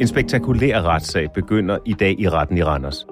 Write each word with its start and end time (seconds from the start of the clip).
En 0.00 0.06
spektakulær 0.06 0.82
retssag 0.82 1.32
begynder 1.32 1.78
i 1.84 1.92
dag 1.92 2.20
i 2.20 2.28
retten 2.28 2.58
i 2.58 2.62
Randers. 2.62 3.06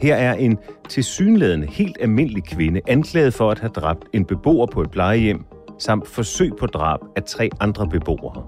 Her 0.00 0.14
er 0.14 0.34
en 0.34 0.58
tilsyneladende 0.88 1.66
helt 1.66 1.96
almindelig 2.00 2.44
kvinde 2.44 2.80
anklaget 2.86 3.34
for 3.34 3.50
at 3.50 3.58
have 3.58 3.70
dræbt 3.70 4.04
en 4.12 4.24
beboer 4.24 4.66
på 4.66 4.82
et 4.82 4.90
plejehjem, 4.90 5.44
samt 5.78 6.08
forsøg 6.08 6.50
på 6.58 6.66
drab 6.66 7.00
af 7.16 7.22
tre 7.22 7.50
andre 7.60 7.88
beboere. 7.88 8.44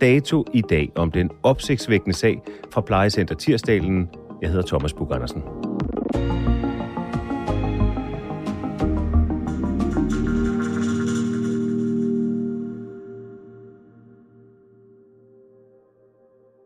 Dato 0.00 0.44
i 0.52 0.60
dag 0.60 0.92
om 0.96 1.10
den 1.10 1.30
opsigtsvækkende 1.42 2.16
sag 2.16 2.42
fra 2.72 2.80
plejecenter 2.80 3.34
Tirsdalen. 3.34 4.08
Jeg 4.42 4.50
hedder 4.50 4.66
Thomas 4.66 4.92
Bug 4.92 5.14
Andersen. 5.14 5.42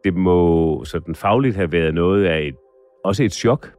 Det 0.09 0.17
må 0.17 0.85
sådan 0.85 1.15
fagligt 1.15 1.57
have 1.57 1.73
været 1.73 1.95
noget 1.95 2.25
af 2.25 2.41
et, 2.41 2.55
også 3.05 3.23
et 3.23 3.33
chok. 3.33 3.73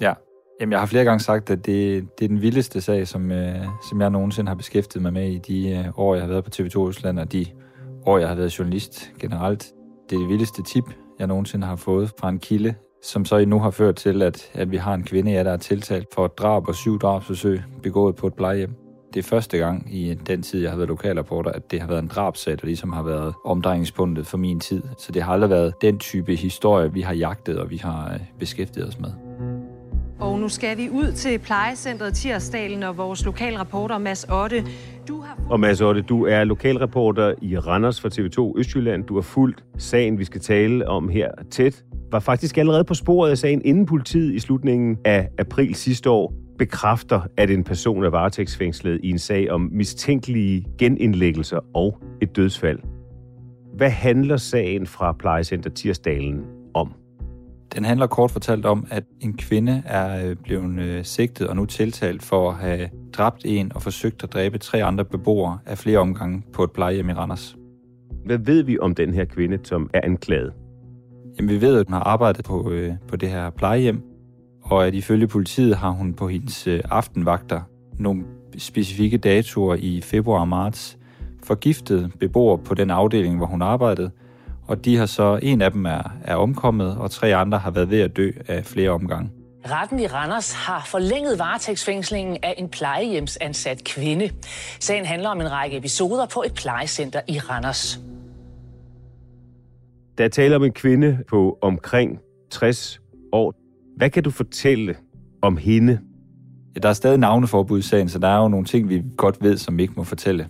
Ja. 0.00 0.12
Jamen, 0.60 0.72
jeg 0.72 0.80
har 0.80 0.86
flere 0.86 1.04
gange 1.04 1.20
sagt, 1.20 1.50
at 1.50 1.66
det, 1.66 2.04
det 2.18 2.24
er 2.24 2.28
den 2.28 2.42
vildeste 2.42 2.80
sag, 2.80 3.06
som, 3.06 3.32
øh, 3.32 3.64
som 3.88 4.00
jeg 4.00 4.10
nogensinde 4.10 4.48
har 4.48 4.54
beskæftiget 4.54 5.02
mig 5.02 5.12
med 5.12 5.30
i 5.30 5.38
de 5.38 5.70
øh, 5.70 5.98
år, 5.98 6.14
jeg 6.14 6.22
har 6.22 6.28
været 6.28 6.44
på 6.44 6.50
TV2 6.54 6.88
Østland, 6.88 7.18
og 7.18 7.32
de 7.32 7.46
år, 8.06 8.18
jeg 8.18 8.28
har 8.28 8.34
været 8.34 8.58
journalist 8.58 9.12
generelt. 9.20 9.66
Det 10.10 10.16
er 10.16 10.20
det 10.20 10.28
vildeste 10.28 10.62
tip, 10.62 10.84
jeg 11.18 11.26
nogensinde 11.26 11.66
har 11.66 11.76
fået 11.76 12.12
fra 12.20 12.28
en 12.28 12.38
kilde, 12.38 12.74
som 13.02 13.24
så 13.24 13.44
nu 13.44 13.58
har 13.58 13.70
ført 13.70 13.96
til, 13.96 14.22
at, 14.22 14.50
at 14.54 14.70
vi 14.70 14.76
har 14.76 14.94
en 14.94 15.04
kvinde, 15.04 15.32
ja, 15.32 15.44
der 15.44 15.52
er 15.52 15.56
tiltalt 15.56 16.06
for 16.14 16.24
et 16.24 16.38
drab 16.38 16.68
og 16.68 16.74
syv 16.74 16.98
drabsforsøg 16.98 17.62
begået 17.82 18.16
på 18.16 18.26
et 18.26 18.34
plejehjem. 18.34 18.85
Det 19.14 19.24
er 19.24 19.28
første 19.28 19.58
gang 19.58 19.94
i 19.94 20.14
den 20.14 20.42
tid, 20.42 20.62
jeg 20.62 20.70
har 20.70 20.76
været 20.76 20.88
lokalreporter, 20.88 21.50
at 21.50 21.70
det 21.70 21.80
har 21.80 21.88
været 21.88 22.02
en 22.02 22.08
drabsag, 22.08 22.52
der 22.52 22.66
ligesom 22.66 22.92
har 22.92 23.02
været 23.02 23.34
omdrejningspunktet 23.44 24.26
for 24.26 24.38
min 24.38 24.60
tid. 24.60 24.82
Så 24.98 25.12
det 25.12 25.22
har 25.22 25.32
aldrig 25.32 25.50
været 25.50 25.74
den 25.82 25.98
type 25.98 26.36
historie, 26.36 26.92
vi 26.92 27.00
har 27.00 27.14
jagtet 27.14 27.58
og 27.58 27.70
vi 27.70 27.76
har 27.76 28.12
øh, 28.14 28.20
beskæftiget 28.38 28.88
os 28.88 29.00
med. 29.00 29.10
Og 30.20 30.38
nu 30.38 30.48
skal 30.48 30.78
vi 30.78 30.90
ud 30.90 31.12
til 31.12 31.38
plejecentret 31.38 32.14
Tirsdalen 32.14 32.82
og 32.82 32.96
vores 32.96 33.24
lokalreporter 33.24 33.98
Mads 33.98 34.24
Otte. 34.24 34.64
Du 35.08 35.20
har... 35.20 35.38
Og 35.50 35.60
Mads 35.60 35.80
Otte, 35.80 36.02
du 36.02 36.26
er 36.26 36.44
lokalreporter 36.44 37.34
i 37.42 37.58
Randers 37.58 38.00
for 38.00 38.08
TV2 38.08 38.58
Østjylland. 38.58 39.04
Du 39.04 39.14
har 39.14 39.22
fulgt 39.22 39.64
sagen, 39.78 40.18
vi 40.18 40.24
skal 40.24 40.40
tale 40.40 40.88
om 40.88 41.08
her 41.08 41.30
tæt. 41.50 41.84
Var 42.12 42.20
faktisk 42.20 42.58
allerede 42.58 42.84
på 42.84 42.94
sporet 42.94 43.30
af 43.30 43.38
sagen, 43.38 43.62
inden 43.64 43.86
politiet 43.86 44.34
i 44.34 44.38
slutningen 44.38 44.98
af 45.04 45.28
april 45.38 45.74
sidste 45.74 46.10
år 46.10 46.45
bekræfter, 46.58 47.20
at 47.36 47.50
en 47.50 47.64
person 47.64 48.04
er 48.04 48.10
varetægtsfængslet 48.10 49.00
i 49.02 49.10
en 49.10 49.18
sag 49.18 49.50
om 49.50 49.68
mistænkelige 49.72 50.66
genindlæggelser 50.78 51.60
og 51.74 51.98
et 52.22 52.36
dødsfald. 52.36 52.78
Hvad 53.76 53.90
handler 53.90 54.36
sagen 54.36 54.86
fra 54.86 55.12
plejecenter 55.12 55.70
Tirsdalen 55.70 56.44
om? 56.74 56.94
Den 57.74 57.84
handler 57.84 58.06
kort 58.06 58.30
fortalt 58.30 58.66
om, 58.66 58.86
at 58.90 59.04
en 59.20 59.36
kvinde 59.36 59.82
er 59.86 60.28
øh, 60.28 60.36
blevet 60.36 60.80
øh, 60.80 61.04
sigtet 61.04 61.48
og 61.48 61.56
nu 61.56 61.64
tiltalt 61.64 62.22
for 62.22 62.50
at 62.50 62.56
have 62.56 62.88
dræbt 63.12 63.42
en 63.44 63.72
og 63.74 63.82
forsøgt 63.82 64.24
at 64.24 64.32
dræbe 64.32 64.58
tre 64.58 64.84
andre 64.84 65.04
beboere 65.04 65.58
af 65.66 65.78
flere 65.78 65.98
omgange 65.98 66.42
på 66.52 66.64
et 66.64 66.72
plejehjem 66.72 67.08
i 67.08 67.12
Randers. 67.12 67.56
Hvad 68.24 68.38
ved 68.38 68.62
vi 68.62 68.78
om 68.78 68.94
den 68.94 69.14
her 69.14 69.24
kvinde, 69.24 69.58
som 69.62 69.90
er 69.94 70.00
anklaget? 70.04 70.52
Jamen, 71.38 71.50
vi 71.50 71.60
ved, 71.60 71.80
at 71.80 71.86
hun 71.86 71.92
har 71.92 72.00
arbejdet 72.00 72.44
på, 72.44 72.70
øh, 72.70 72.92
på 73.08 73.16
det 73.16 73.28
her 73.28 73.50
plejehjem, 73.50 74.02
og 74.70 74.86
at 74.86 74.94
ifølge 74.94 75.26
politiet 75.26 75.76
har 75.76 75.90
hun 75.90 76.14
på 76.14 76.28
hendes 76.28 76.66
øh, 76.66 76.80
aftenvagter 76.90 77.60
nogle 77.98 78.24
specifikke 78.58 79.18
datoer 79.18 79.74
i 79.74 80.00
februar 80.00 80.40
og 80.40 80.48
marts 80.48 80.98
forgiftet 81.44 82.12
beboere 82.20 82.58
på 82.58 82.74
den 82.74 82.90
afdeling, 82.90 83.36
hvor 83.36 83.46
hun 83.46 83.62
arbejdede, 83.62 84.10
og 84.66 84.84
de 84.84 84.96
har 84.96 85.06
så, 85.06 85.38
en 85.42 85.62
af 85.62 85.72
dem 85.72 85.86
er, 85.86 86.12
er 86.24 86.36
omkommet, 86.36 86.96
og 86.96 87.10
tre 87.10 87.36
andre 87.36 87.58
har 87.58 87.70
været 87.70 87.90
ved 87.90 88.00
at 88.00 88.16
dø 88.16 88.30
af 88.48 88.64
flere 88.64 88.90
omgange. 88.90 89.30
Retten 89.70 90.00
i 90.00 90.06
Randers 90.06 90.52
har 90.52 90.84
forlænget 90.86 91.38
varetægtsfængslingen 91.38 92.36
af 92.42 92.54
en 92.58 92.68
plejehjemsansat 92.68 93.84
kvinde. 93.84 94.30
Sagen 94.80 95.04
handler 95.04 95.28
om 95.28 95.40
en 95.40 95.52
række 95.52 95.76
episoder 95.76 96.26
på 96.26 96.42
et 96.46 96.54
plejecenter 96.54 97.20
i 97.28 97.38
Randers. 97.38 98.00
Der 100.18 100.24
er 100.24 100.28
tale 100.28 100.56
om 100.56 100.64
en 100.64 100.72
kvinde 100.72 101.18
på 101.28 101.58
omkring 101.62 102.18
60 102.50 103.00
år. 103.32 103.65
Hvad 103.96 104.10
kan 104.10 104.22
du 104.22 104.30
fortælle 104.30 104.94
om 105.42 105.56
hende? 105.56 105.98
Ja, 106.74 106.80
der 106.80 106.88
er 106.88 106.92
stadig 106.92 107.18
navneforbud 107.18 107.78
i 107.78 107.82
sagen, 107.82 108.08
så 108.08 108.18
der 108.18 108.28
er 108.28 108.42
jo 108.42 108.48
nogle 108.48 108.66
ting, 108.66 108.88
vi 108.88 109.02
godt 109.16 109.36
ved, 109.40 109.56
som 109.56 109.76
vi 109.78 109.82
ikke 109.82 109.94
må 109.96 110.04
fortælle. 110.04 110.48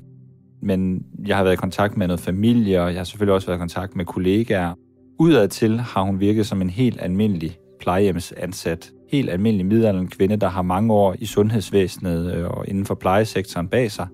Men 0.62 1.02
jeg 1.26 1.36
har 1.36 1.44
været 1.44 1.54
i 1.54 1.56
kontakt 1.56 1.96
med 1.96 2.06
noget 2.06 2.20
familie, 2.20 2.82
og 2.82 2.88
jeg 2.88 2.98
har 2.98 3.04
selvfølgelig 3.04 3.34
også 3.34 3.46
været 3.46 3.58
i 3.58 3.60
kontakt 3.60 3.96
med 3.96 4.04
kollegaer. 4.04 4.74
Udadtil 5.18 5.80
har 5.80 6.02
hun 6.02 6.20
virket 6.20 6.46
som 6.46 6.62
en 6.62 6.70
helt 6.70 7.02
almindelig 7.02 7.58
plejehjemsansat. 7.80 8.90
Helt 9.10 9.30
almindelig 9.30 9.66
middelalderen 9.66 10.08
kvinde, 10.08 10.36
der 10.36 10.48
har 10.48 10.62
mange 10.62 10.92
år 10.92 11.14
i 11.18 11.26
sundhedsvæsenet 11.26 12.34
øh, 12.34 12.50
og 12.50 12.68
inden 12.68 12.84
for 12.84 12.94
plejesektoren 12.94 13.68
bag 13.68 13.90
sig. 13.90 14.06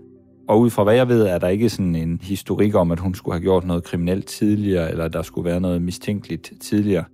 Og 0.49 0.61
ud 0.61 0.71
fra 0.71 0.85
hvad 0.85 0.95
jeg 0.95 1.09
ved, 1.09 1.23
er 1.23 1.39
der 1.39 1.49
ikke 1.49 1.69
sådan 1.69 1.97
en 1.97 2.21
historik 2.23 2.75
om, 2.75 2.91
at 2.91 3.01
hun 3.01 3.15
skulle 3.15 3.35
have 3.35 3.43
gjort 3.43 3.67
noget 3.67 3.85
kriminelt 3.85 4.27
tidligere, 4.27 4.91
eller 4.91 5.09
der 5.09 5.23
skulle 5.23 5.51
være 5.51 5.61
noget 5.61 5.83
mistænkeligt 5.83 6.53
tidligere. 6.61 7.05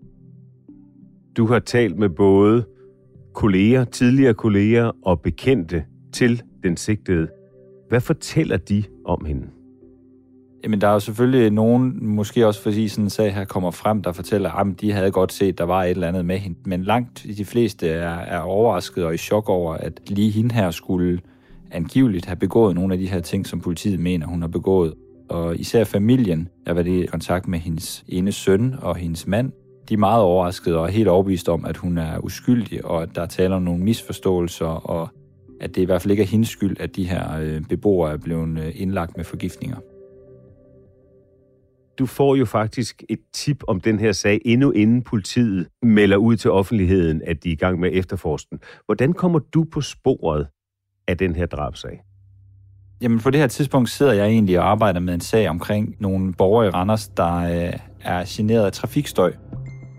Du 1.39 1.47
har 1.47 1.59
talt 1.59 1.99
med 1.99 2.09
både 2.09 2.65
kolleger, 3.35 3.85
tidligere 3.85 4.35
kolleger 4.35 4.91
og 5.05 5.21
bekendte 5.21 5.85
til 6.13 6.43
den 6.63 6.77
sigtede. 6.77 7.29
Hvad 7.89 8.01
fortæller 8.01 8.57
de 8.57 8.85
om 9.05 9.25
hende? 9.25 9.47
Jamen, 10.65 10.81
der 10.81 10.89
er 10.89 10.93
jo 10.93 11.01
selvfølgelig 11.01 11.51
nogen, 11.51 12.07
måske 12.07 12.47
også 12.47 12.63
fordi 12.63 12.89
sådan 12.89 13.05
en 13.05 13.11
sag 13.11 13.35
her 13.35 13.45
kommer 13.45 13.71
frem, 13.71 14.03
der 14.03 14.13
fortæller, 14.13 14.51
at 14.51 14.81
de 14.81 14.93
havde 14.93 15.11
godt 15.11 15.33
set, 15.33 15.49
at 15.49 15.59
der 15.59 15.65
var 15.65 15.85
et 15.85 15.91
eller 15.91 16.09
andet 16.09 16.25
med 16.25 16.39
hende. 16.39 16.59
Men 16.65 16.85
langt 16.85 17.27
de 17.37 17.45
fleste 17.45 17.89
er, 17.89 18.19
er 18.19 18.41
overrasket 18.41 19.05
og 19.05 19.15
i 19.15 19.17
chok 19.17 19.49
over, 19.49 19.75
at 19.75 20.01
lige 20.09 20.31
hende 20.31 20.55
her 20.55 20.71
skulle 20.71 21.21
angiveligt 21.71 22.27
have 22.27 22.37
begået 22.37 22.75
nogle 22.75 22.95
af 22.95 22.99
de 22.99 23.07
her 23.07 23.21
ting, 23.21 23.47
som 23.47 23.61
politiet 23.61 24.01
mener, 24.01 24.27
hun 24.27 24.41
har 24.41 24.49
begået. 24.49 24.95
Og 25.29 25.57
især 25.57 25.85
familien, 25.85 26.49
jeg 26.67 26.77
var 26.77 26.83
i 26.83 27.07
kontakt 27.07 27.49
med 27.49 27.59
hendes 27.59 28.05
ene 28.09 28.33
søn 28.33 28.75
og 28.83 28.97
hendes 28.97 29.27
mand, 29.27 29.53
de 29.89 29.95
er 29.95 29.99
meget 29.99 30.23
overraskede 30.23 30.79
og 30.79 30.85
er 30.85 30.91
helt 30.91 31.09
overbevist 31.09 31.49
om, 31.49 31.65
at 31.65 31.77
hun 31.77 31.99
er 31.99 32.19
uskyldig, 32.19 32.85
og 32.85 33.03
at 33.03 33.09
der 33.15 33.23
er 33.23 33.27
tale 33.27 33.55
om 33.55 33.63
nogle 33.63 33.85
misforståelser, 33.85 34.67
og 34.67 35.09
at 35.61 35.75
det 35.75 35.83
i 35.83 35.85
hvert 35.85 36.03
fald 36.03 36.11
ikke 36.11 36.23
er 36.23 36.27
hendes 36.27 36.49
skyld, 36.49 36.81
at 36.81 36.97
de 36.97 37.09
her 37.09 37.39
øh, 37.41 37.63
beboere 37.69 38.13
er 38.13 38.17
blevet 38.17 38.59
øh, 38.59 38.73
indlagt 38.75 39.17
med 39.17 39.25
forgiftninger. 39.25 39.77
Du 41.99 42.07
får 42.07 42.35
jo 42.35 42.45
faktisk 42.45 43.03
et 43.09 43.19
tip 43.33 43.65
om 43.69 43.81
den 43.81 43.99
her 43.99 44.13
sag, 44.13 44.41
endnu 44.45 44.71
inden 44.71 45.03
politiet 45.03 45.69
melder 45.83 46.17
ud 46.17 46.37
til 46.37 46.51
offentligheden, 46.51 47.23
at 47.27 47.45
de 47.45 47.49
er 47.49 47.53
i 47.53 47.57
gang 47.57 47.81
med 47.81 47.91
efterforskningen. 47.93 48.65
Hvordan 48.85 49.13
kommer 49.13 49.39
du 49.39 49.65
på 49.65 49.81
sporet 49.81 50.47
af 51.09 51.19
den 51.19 51.37
her 51.37 51.47
drabsag? 51.47 52.03
Jamen 53.01 53.21
på 53.21 53.31
det 53.31 53.41
her 53.41 53.47
tidspunkt 53.47 53.91
sidder 53.91 54.13
jeg 54.13 54.27
egentlig 54.27 54.59
og 54.59 54.71
arbejder 54.71 55.01
med 55.01 55.15
en 55.15 55.21
sag 55.21 55.49
omkring 55.49 55.97
nogle 55.99 56.33
borgere 56.33 56.67
i 56.67 56.71
Randers, 56.71 57.09
der 57.09 57.35
øh, 57.35 57.73
er 58.01 58.25
generet 58.27 58.67
af 58.67 58.73
trafikstøj. 58.73 59.33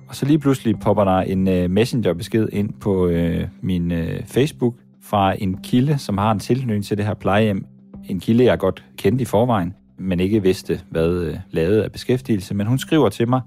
Og 0.09 0.15
så 0.15 0.25
lige 0.25 0.39
pludselig 0.39 0.79
popper 0.79 1.03
der 1.03 1.17
en 1.17 1.47
øh, 1.47 1.69
messengerbesked 1.69 2.47
ind 2.51 2.73
på 2.73 3.07
øh, 3.07 3.47
min 3.61 3.91
øh, 3.91 4.23
Facebook 4.25 4.75
fra 5.01 5.35
en 5.39 5.57
kilde, 5.57 5.97
som 5.97 6.17
har 6.17 6.31
en 6.31 6.39
tilknytning 6.39 6.85
til 6.85 6.97
det 6.97 7.05
her 7.05 7.13
plejehjem. 7.13 7.65
En 8.09 8.19
kilde, 8.19 8.43
jeg 8.43 8.59
godt 8.59 8.85
kendte 8.97 9.21
i 9.21 9.25
forvejen, 9.25 9.73
men 9.97 10.19
ikke 10.19 10.43
vidste, 10.43 10.81
hvad 10.89 11.09
øh, 11.09 11.37
lavede 11.51 11.83
af 11.83 11.91
beskæftigelse. 11.91 12.53
Men 12.53 12.67
hun 12.67 12.79
skriver 12.79 13.09
til 13.09 13.29
mig, 13.29 13.41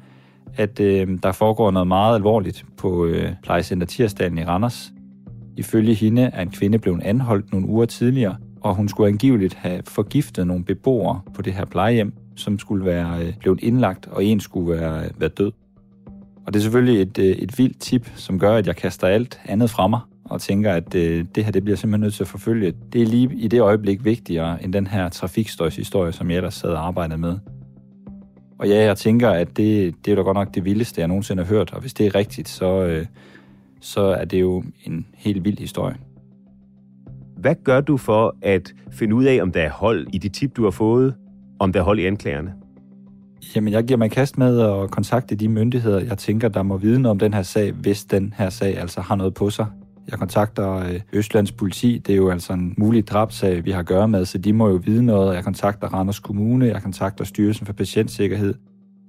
at 0.55 0.81
øh, 0.81 1.19
der 1.23 1.33
foregår 1.33 1.71
noget 1.71 1.89
meget 1.89 2.15
alvorligt 2.15 2.65
på 2.77 3.07
øh, 3.07 3.33
plejecenter 3.43 3.87
Tirsdagen 3.87 4.39
i 4.39 4.45
Randers. 4.45 4.93
Ifølge 5.57 5.95
hende 5.95 6.23
er 6.23 6.43
en 6.43 6.51
kvinde 6.51 6.79
blevet 6.79 7.03
anholdt 7.03 7.53
nogle 7.53 7.67
uger 7.67 7.87
tidligere, 7.87 8.37
og 8.61 8.75
hun 8.75 8.89
skulle 8.89 9.09
angiveligt 9.09 9.55
have 9.55 9.83
forgiftet 9.89 10.47
nogle 10.47 10.65
beboere 10.65 11.21
på 11.35 11.43
det 11.43 11.53
her 11.53 11.65
plejehjem, 11.65 12.13
som 12.37 12.59
skulle 12.59 12.85
være 12.85 13.27
øh, 13.27 13.35
blevet 13.39 13.61
indlagt, 13.63 14.07
og 14.07 14.25
en 14.25 14.41
skulle 14.41 14.81
være, 14.81 15.05
øh, 15.05 15.21
være 15.21 15.31
død. 15.31 15.53
Og 16.47 16.53
det 16.53 16.59
er 16.59 16.63
selvfølgelig 16.63 17.03
et, 17.03 17.19
øh, 17.19 17.25
et 17.25 17.59
vildt 17.59 17.81
tip, 17.81 18.13
som 18.17 18.39
gør, 18.39 18.57
at 18.57 18.67
jeg 18.67 18.77
kaster 18.77 19.07
alt 19.07 19.41
andet 19.45 19.71
fra 19.71 19.87
mig, 19.87 20.01
og 20.25 20.41
tænker, 20.41 20.73
at 20.73 20.95
øh, 20.95 21.25
det 21.35 21.45
her 21.45 21.53
det 21.53 21.65
bliver 21.65 21.77
simpelthen 21.77 22.01
nødt 22.01 22.15
til 22.15 22.25
at 22.25 22.29
forfølge. 22.29 22.73
Det 22.93 23.03
er 23.03 23.07
lige 23.07 23.35
i 23.35 23.49
det 23.49 23.61
øjeblik 23.61 24.05
vigtigere 24.05 24.65
end 24.65 24.73
den 24.73 24.87
her 24.87 25.09
trafikstøjshistorie, 25.09 26.13
som 26.13 26.31
jeg 26.31 26.37
ellers 26.37 26.55
sad 26.55 26.71
og 26.71 26.87
arbejdede 26.87 27.19
med. 27.19 27.39
Og 28.59 28.69
ja, 28.69 28.85
jeg 28.85 28.97
tænker, 28.97 29.31
at 29.31 29.57
det, 29.57 29.95
det 30.05 30.11
er 30.11 30.15
da 30.15 30.23
godt 30.23 30.35
nok 30.35 30.55
det 30.55 30.65
vildeste, 30.65 31.01
jeg 31.01 31.09
nogensinde 31.09 31.43
har 31.43 31.49
hørt, 31.49 31.73
og 31.73 31.81
hvis 31.81 31.95
det 31.95 32.07
er 32.07 32.15
rigtigt, 32.15 32.49
så, 32.49 32.85
øh, 32.85 33.07
så 33.81 34.01
er 34.01 34.25
det 34.25 34.41
jo 34.41 34.65
en 34.85 35.07
helt 35.15 35.45
vild 35.45 35.59
historie. 35.59 35.97
Hvad 37.37 37.55
gør 37.65 37.81
du 37.81 37.97
for 37.97 38.37
at 38.43 38.73
finde 38.91 39.15
ud 39.15 39.25
af, 39.25 39.43
om 39.43 39.53
der 39.53 39.63
er 39.63 39.71
hold 39.71 40.07
i 40.13 40.19
de 40.19 40.29
tip, 40.29 40.57
du 40.57 40.65
har 40.65 40.71
fået, 40.71 41.15
om 41.59 41.73
der 41.73 41.81
er 41.81 41.85
hold 41.85 41.99
i 41.99 42.07
anklagerne? 42.07 42.55
Jamen, 43.57 43.73
jeg 43.73 43.85
giver 43.85 43.99
mig 43.99 44.11
kast 44.11 44.39
med 44.39 44.61
at 44.61 44.91
kontakte 44.91 45.35
de 45.35 45.49
myndigheder, 45.49 46.01
jeg 46.01 46.19
tænker, 46.19 46.49
der 46.49 46.63
må 46.63 46.77
vide 46.77 47.03
noget 47.03 47.11
om 47.11 47.19
den 47.19 47.35
her 47.35 47.43
sag, 47.43 47.73
hvis 47.73 48.05
den 48.05 48.35
her 48.37 48.51
sag 48.51 48.79
altså 48.79 49.01
har 49.01 49.15
noget 49.17 49.35
på 49.35 49.51
sig. 49.51 49.67
Jeg 50.11 50.19
kontakter 50.19 50.77
øh, 50.77 51.01
Østlands 51.13 51.53
politi, 51.53 51.99
det 52.07 52.13
er 52.13 52.17
jo 52.17 52.31
altså 52.31 52.53
en 52.53 52.75
mulig 52.79 53.07
drabsag, 53.07 53.65
vi 53.65 53.71
har 53.71 53.81
at 53.81 53.87
gøre 53.87 54.09
med, 54.09 54.25
så 54.25 54.39
de 54.39 54.53
må 54.53 54.69
jo 54.69 54.81
vide 54.85 55.05
noget. 55.05 55.35
Jeg 55.35 55.45
kontakter 55.45 55.89
Randers 55.89 56.19
Kommune, 56.19 56.67
jeg 56.67 56.83
kontakter 56.83 57.25
Styrelsen 57.25 57.67
for 57.67 57.73
Patientsikkerhed. 57.73 58.55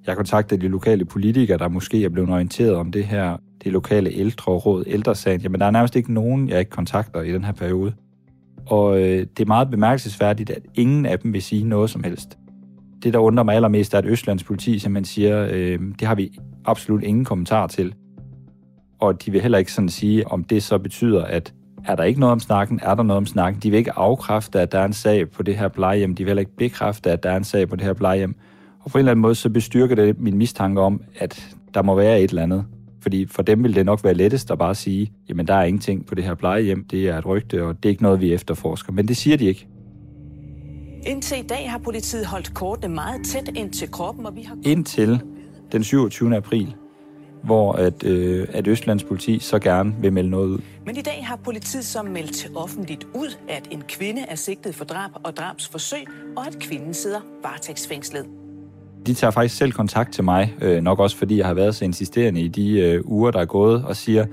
Jeg 0.08 0.16
kontakter 0.16 0.58
de 0.58 0.68
lokale 0.68 1.06
politikere, 1.06 1.58
der 1.58 1.68
måske 1.68 2.06
er 2.06 2.10
blevet 2.10 2.30
orienteret 2.30 2.76
om 2.76 2.92
det 2.92 3.06
her, 3.06 3.38
det 3.64 3.72
lokale 3.72 4.10
ældreråd, 4.10 4.84
ældresagen. 4.88 5.42
Jamen, 5.42 5.60
der 5.60 5.66
er 5.66 5.72
nærmest 5.72 5.96
ikke 5.96 6.14
nogen, 6.14 6.50
jeg 6.50 6.60
ikke 6.60 6.72
kontakter 6.72 7.22
i 7.22 7.32
den 7.32 7.44
her 7.44 7.54
periode. 7.54 7.94
Og 8.66 9.02
øh, 9.02 9.20
det 9.38 9.40
er 9.40 9.46
meget 9.46 9.70
bemærkelsesværdigt, 9.70 10.50
at 10.50 10.62
ingen 10.74 11.06
af 11.06 11.20
dem 11.20 11.34
vil 11.34 11.42
sige 11.42 11.64
noget 11.64 11.90
som 11.90 12.04
helst. 12.04 12.38
Det, 13.04 13.14
der 13.14 13.20
undrer 13.20 13.44
mig 13.44 13.56
allermest, 13.56 13.94
er, 13.94 13.98
at 13.98 14.06
Østlands 14.06 14.44
politi 14.44 14.80
simpelthen 14.80 15.06
siger, 15.06 15.48
øh, 15.52 15.80
det 16.00 16.08
har 16.08 16.16
vi 16.16 16.40
absolut 16.66 17.04
ingen 17.04 17.26
kommentar 17.26 17.68
til. 17.68 17.94
Og 19.00 19.26
de 19.26 19.32
vil 19.32 19.42
heller 19.42 19.58
ikke 19.58 19.74
sådan 19.74 19.90
sige, 19.90 20.28
om 20.28 20.44
det 20.44 20.64
så 20.64 20.78
betyder, 20.78 21.24
at 21.24 21.54
er 21.86 21.96
der 21.96 22.04
ikke 22.04 22.20
noget 22.20 22.32
om 22.32 22.40
snakken, 22.40 22.80
er 22.84 22.96
der 22.96 23.04
noget 23.04 23.18
om 23.18 23.26
snakken. 23.26 23.62
De 23.62 23.70
vil 23.70 23.78
ikke 23.78 23.98
afkræfte, 23.98 24.62
at 24.62 24.72
der 24.72 24.80
er 24.80 24.86
en 24.86 24.94
sag 24.94 25.30
på 25.30 25.44
det 25.44 25.58
her 25.58 25.68
plejehjem. 25.68 26.16
De 26.16 26.24
vil 26.24 26.30
heller 26.30 26.40
ikke 26.40 26.56
bekræfte, 26.58 27.12
at 27.12 27.24
der 27.24 27.30
er 27.30 27.38
en 27.38 27.44
sag 27.44 27.70
på 27.70 27.76
det 27.76 27.86
her 27.86 27.94
plejehjem. 27.94 28.36
Og 28.80 28.92
på 28.92 28.98
en 28.98 29.00
eller 29.00 29.12
anden 29.12 29.22
måde, 29.22 29.36
så 29.36 29.50
bestyrker 29.50 29.96
det 29.96 30.20
min 30.20 30.38
mistanke 30.38 30.82
om, 30.82 31.02
at 31.20 31.56
der 31.74 31.82
må 31.82 31.96
være 31.96 32.22
et 32.22 32.30
eller 32.30 32.44
andet. 32.44 32.66
Fordi 33.02 33.26
for 33.26 33.42
dem 33.42 33.64
vil 33.64 33.76
det 33.76 33.86
nok 33.86 34.04
være 34.04 34.14
lettest 34.14 34.52
at 34.52 34.58
bare 34.58 34.76
sige, 34.76 35.12
jamen 35.30 35.48
der 35.48 35.54
er 35.54 35.64
ingenting 35.64 36.06
på 36.06 36.16
det 36.16 36.24
her 36.24 36.34
plejehjem, 36.34 36.86
det 36.92 37.10
er 37.10 37.18
et 37.18 37.26
rygte, 37.26 37.64
og 37.64 37.84
det 37.84 37.90
er 37.90 37.90
ikke 37.90 38.04
noget, 38.04 38.22
vi 38.22 38.34
efterforsker. 38.34 38.94
Men 38.94 39.08
det 39.08 39.18
siger 39.18 39.38
de 39.38 39.46
ikke. 39.46 39.68
Indtil 41.06 41.40
i 41.40 41.42
dag 41.42 41.72
har 41.72 41.78
politiet 41.78 42.26
holdt 42.26 42.54
kortene 42.54 42.96
meget 42.96 43.26
tæt 43.26 43.50
ind 43.56 43.72
til 43.72 43.92
kroppen, 43.92 44.26
og 44.26 44.36
vi 44.36 44.42
har... 44.42 44.58
Indtil 44.64 45.22
den 45.72 45.84
27. 45.84 46.36
april, 46.36 46.76
hvor 47.44 47.74
at, 47.74 48.04
øh, 48.04 48.48
at 48.54 48.68
Østlands 48.68 49.04
politi 49.04 49.40
så 49.40 49.60
gerne 49.60 49.96
vil 50.02 50.14
melde 50.14 50.30
noget 50.30 50.48
ud. 50.48 50.60
Men 50.86 50.98
i 50.98 51.02
dag 51.02 51.26
har 51.26 51.36
politiet 51.36 51.86
så 51.86 52.04
meldt 52.04 52.52
offentligt 52.56 53.08
ud, 53.16 53.38
at 53.50 53.68
en 53.72 53.82
kvinde 53.88 54.22
er 54.22 54.36
sigtet 54.36 54.76
for 54.76 54.86
drab 54.86 55.12
og 55.14 55.38
drabsforsøg, 55.38 56.08
og 56.38 56.48
at 56.48 56.60
kvinden 56.60 56.94
sidder 56.94 57.20
varetægtsfængslet. 57.44 58.26
De 59.06 59.14
tager 59.14 59.32
faktisk 59.32 59.58
selv 59.58 59.72
kontakt 59.72 60.14
til 60.14 60.24
mig, 60.24 60.54
øh, 60.62 60.82
nok 60.82 61.00
også 61.00 61.18
fordi 61.18 61.38
jeg 61.38 61.46
har 61.46 61.54
været 61.54 61.76
så 61.76 61.86
insisterende 61.86 62.42
i 62.42 62.48
de 62.48 62.80
øh, 62.80 63.02
uger, 63.06 63.32
der 63.32 63.40
er 63.40 63.46
gået, 63.46 63.86
og 63.86 63.96
siger, 63.96 64.26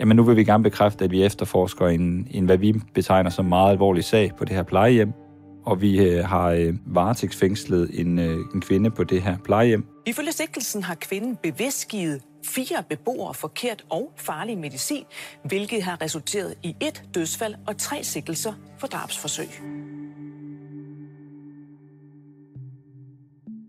jamen 0.00 0.16
nu 0.16 0.22
vil 0.22 0.36
vi 0.36 0.44
gerne 0.44 0.62
bekræfte, 0.62 1.04
at 1.04 1.10
vi 1.10 1.22
efterforsker 1.22 1.86
en, 1.86 2.28
en 2.30 2.44
hvad 2.44 2.56
vi 2.56 2.74
betegner 2.94 3.30
som 3.30 3.44
meget 3.44 3.70
alvorlig 3.70 4.04
sag 4.04 4.32
på 4.38 4.44
det 4.44 4.54
her 4.54 4.62
plejehjem, 4.62 5.12
og 5.66 5.80
vi 5.80 6.08
øh, 6.08 6.24
har 6.24 6.50
øh, 6.50 6.74
varetægtsfængslet 6.86 8.00
en, 8.00 8.18
øh, 8.18 8.36
en 8.54 8.60
kvinde 8.60 8.90
på 8.90 9.04
det 9.04 9.22
her 9.22 9.36
plejehjem. 9.44 9.86
Ifølge 10.06 10.32
sigtelsen 10.32 10.82
har 10.82 10.94
kvinden 10.94 11.36
bevidst 11.42 11.88
givet 11.88 12.22
fire 12.44 12.82
beboere 12.88 13.34
forkert 13.34 13.84
og 13.90 14.12
farlig 14.16 14.58
medicin, 14.58 15.04
hvilket 15.44 15.82
har 15.82 16.02
resulteret 16.02 16.54
i 16.62 16.76
et 16.80 17.02
dødsfald 17.14 17.54
og 17.66 17.76
tre 17.76 18.04
sigtelser 18.04 18.52
for 18.78 18.86
drabsforsøg. 18.86 19.46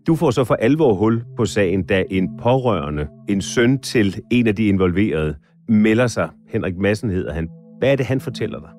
Du 0.06 0.16
får 0.16 0.30
så 0.30 0.44
for 0.44 0.54
alvor 0.54 0.94
hul 0.94 1.24
på 1.36 1.46
sagen, 1.46 1.86
da 1.86 2.04
en 2.10 2.38
pårørende, 2.38 3.08
en 3.28 3.42
søn 3.42 3.78
til 3.78 4.22
en 4.30 4.46
af 4.46 4.56
de 4.56 4.66
involverede, 4.66 5.36
melder 5.68 6.06
sig. 6.06 6.28
Henrik 6.48 6.76
Madsen 6.76 7.10
hedder 7.10 7.32
han. 7.32 7.48
Hvad 7.78 7.92
er 7.92 7.96
det, 7.96 8.06
han 8.06 8.20
fortæller 8.20 8.60
dig? 8.60 8.75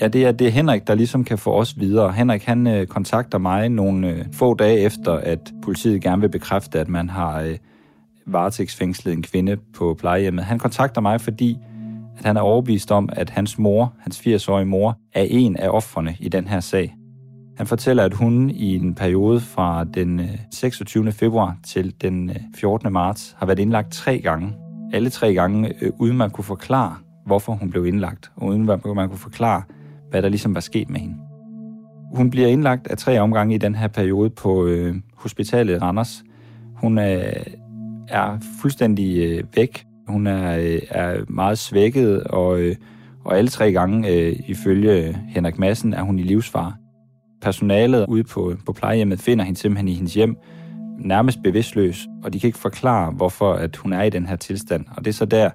Ja, 0.00 0.08
det 0.08 0.24
er, 0.24 0.32
det 0.32 0.46
er 0.46 0.50
Henrik, 0.50 0.86
der 0.86 0.94
ligesom 0.94 1.24
kan 1.24 1.38
få 1.38 1.52
os 1.52 1.80
videre. 1.80 2.12
Henrik, 2.12 2.44
han 2.44 2.66
øh, 2.66 2.86
kontakter 2.86 3.38
mig 3.38 3.68
nogle 3.68 4.08
øh, 4.08 4.24
få 4.32 4.54
dage 4.54 4.78
efter, 4.78 5.12
at 5.12 5.52
politiet 5.62 6.02
gerne 6.02 6.20
vil 6.20 6.28
bekræfte, 6.28 6.80
at 6.80 6.88
man 6.88 7.10
har 7.10 7.40
øh, 7.40 7.56
varetægtsfængslet 8.26 9.12
en 9.12 9.22
kvinde 9.22 9.56
på 9.56 9.96
plejehjemmet. 9.98 10.44
Han 10.44 10.58
kontakter 10.58 11.00
mig, 11.00 11.20
fordi 11.20 11.58
at 12.18 12.24
han 12.26 12.36
er 12.36 12.40
overbevist 12.40 12.92
om, 12.92 13.08
at 13.12 13.30
hans 13.30 13.58
mor, 13.58 13.94
hans 13.98 14.20
80-årige 14.20 14.66
mor, 14.66 14.98
er 15.12 15.26
en 15.30 15.56
af 15.56 15.68
offrene 15.68 16.16
i 16.20 16.28
den 16.28 16.48
her 16.48 16.60
sag. 16.60 16.96
Han 17.56 17.66
fortæller, 17.66 18.04
at 18.04 18.14
hun 18.14 18.50
i 18.50 18.76
en 18.76 18.94
periode 18.94 19.40
fra 19.40 19.84
den 19.84 20.20
øh, 20.20 20.38
26. 20.52 21.12
Februar 21.12 21.56
til 21.66 21.94
den 22.00 22.30
øh, 22.30 22.36
14. 22.54 22.92
Marts 22.92 23.36
har 23.38 23.46
været 23.46 23.58
indlagt 23.58 23.92
tre 23.92 24.18
gange. 24.18 24.52
Alle 24.92 25.10
tre 25.10 25.34
gange, 25.34 25.72
øh, 25.80 25.90
uden 25.98 26.16
man 26.16 26.30
kunne 26.30 26.44
forklare, 26.44 26.96
hvorfor 27.26 27.52
hun 27.52 27.70
blev 27.70 27.86
indlagt, 27.86 28.30
og 28.36 28.46
uden 28.46 28.64
man 28.64 28.80
kunne 28.80 29.18
forklare, 29.18 29.62
hvad 30.10 30.22
der 30.22 30.28
ligesom 30.28 30.54
var 30.54 30.60
sket 30.60 30.90
med 30.90 31.00
hende. 31.00 31.14
Hun 32.14 32.30
bliver 32.30 32.48
indlagt 32.48 32.86
af 32.86 32.98
tre 32.98 33.20
omgange 33.20 33.54
i 33.54 33.58
den 33.58 33.74
her 33.74 33.88
periode 33.88 34.30
på 34.30 34.66
øh, 34.66 34.94
hospitalet 35.14 35.82
Randers. 35.82 36.22
Hun 36.76 36.98
er, 36.98 37.32
er 38.08 38.38
fuldstændig 38.60 39.18
øh, 39.18 39.44
væk. 39.56 39.86
Hun 40.08 40.26
er, 40.26 40.58
øh, 40.58 40.80
er 40.90 41.16
meget 41.28 41.58
svækket, 41.58 42.24
og, 42.24 42.60
øh, 42.60 42.76
og 43.24 43.38
alle 43.38 43.48
tre 43.48 43.72
gange, 43.72 44.08
øh, 44.08 44.36
ifølge 44.46 45.18
Henrik 45.28 45.58
Madsen, 45.58 45.94
er 45.94 46.02
hun 46.02 46.18
i 46.18 46.22
livsfare. 46.22 46.72
Personalet 47.42 48.06
ude 48.08 48.24
på, 48.24 48.54
på 48.66 48.72
plejehjemmet 48.72 49.20
finder 49.20 49.44
hende 49.44 49.60
simpelthen 49.60 49.88
i 49.88 49.94
hendes 49.94 50.14
hjem, 50.14 50.36
nærmest 50.98 51.42
bevidstløs, 51.42 52.06
og 52.24 52.32
de 52.32 52.40
kan 52.40 52.46
ikke 52.46 52.58
forklare, 52.58 53.10
hvorfor 53.10 53.52
at 53.52 53.76
hun 53.76 53.92
er 53.92 54.02
i 54.02 54.10
den 54.10 54.26
her 54.26 54.36
tilstand. 54.36 54.84
Og 54.96 55.04
det 55.04 55.10
er 55.10 55.14
så 55.14 55.24
der, 55.24 55.50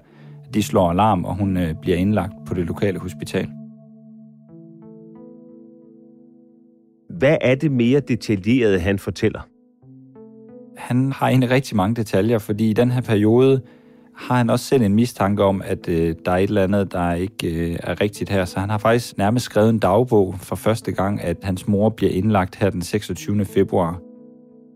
de 0.54 0.62
slår 0.62 0.90
alarm, 0.90 1.24
og 1.24 1.34
hun 1.34 1.56
øh, 1.56 1.74
bliver 1.82 1.96
indlagt 1.96 2.32
på 2.46 2.54
det 2.54 2.66
lokale 2.66 2.98
hospital. 2.98 3.48
Hvad 7.18 7.36
er 7.40 7.54
det 7.54 7.72
mere 7.72 8.00
detaljerede, 8.00 8.78
han 8.78 8.98
fortæller? 8.98 9.40
Han 10.76 11.12
har 11.12 11.28
egentlig 11.28 11.50
rigtig 11.50 11.76
mange 11.76 11.94
detaljer, 11.94 12.38
fordi 12.38 12.70
i 12.70 12.72
den 12.72 12.90
her 12.90 13.00
periode 13.00 13.62
har 14.16 14.36
han 14.36 14.50
også 14.50 14.64
selv 14.64 14.82
en 14.82 14.94
mistanke 14.94 15.44
om, 15.44 15.62
at 15.64 15.88
øh, 15.88 16.14
der 16.24 16.32
er 16.32 16.36
et 16.36 16.48
eller 16.48 16.62
andet, 16.62 16.92
der 16.92 17.12
ikke 17.12 17.70
øh, 17.70 17.78
er 17.82 18.00
rigtigt 18.00 18.30
her. 18.30 18.44
Så 18.44 18.60
han 18.60 18.70
har 18.70 18.78
faktisk 18.78 19.18
nærmest 19.18 19.44
skrevet 19.44 19.70
en 19.70 19.78
dagbog 19.78 20.34
for 20.38 20.56
første 20.56 20.92
gang, 20.92 21.20
at 21.20 21.36
hans 21.42 21.68
mor 21.68 21.88
bliver 21.88 22.12
indlagt 22.12 22.56
her 22.56 22.70
den 22.70 22.82
26. 22.82 23.44
februar. 23.44 24.00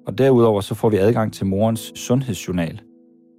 Og 0.06 0.18
derudover 0.18 0.60
så 0.60 0.74
får 0.74 0.88
vi 0.88 0.96
adgang 0.96 1.32
til 1.32 1.46
morens 1.46 1.92
sundhedsjournal. 1.94 2.80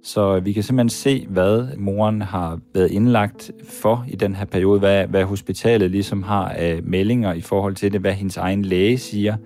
Så 0.04 0.40
vi 0.40 0.52
kan 0.52 0.62
simpelthen 0.62 0.88
se, 0.88 1.26
hvad 1.30 1.76
moren 1.76 2.22
har 2.22 2.60
været 2.74 2.90
indlagt 2.90 3.50
for 3.64 4.04
i 4.08 4.16
den 4.16 4.34
her 4.34 4.44
periode, 4.44 4.78
hvad, 4.78 5.06
hvad 5.06 5.24
hospitalet 5.24 5.90
ligesom 5.90 6.22
har 6.22 6.48
af 6.48 6.80
meldinger 6.82 7.32
i 7.32 7.40
forhold 7.40 7.74
til 7.74 7.92
det, 7.92 8.00
hvad 8.00 8.12
hendes 8.12 8.36
egen 8.36 8.64
læge 8.64 8.98
siger, 8.98 9.36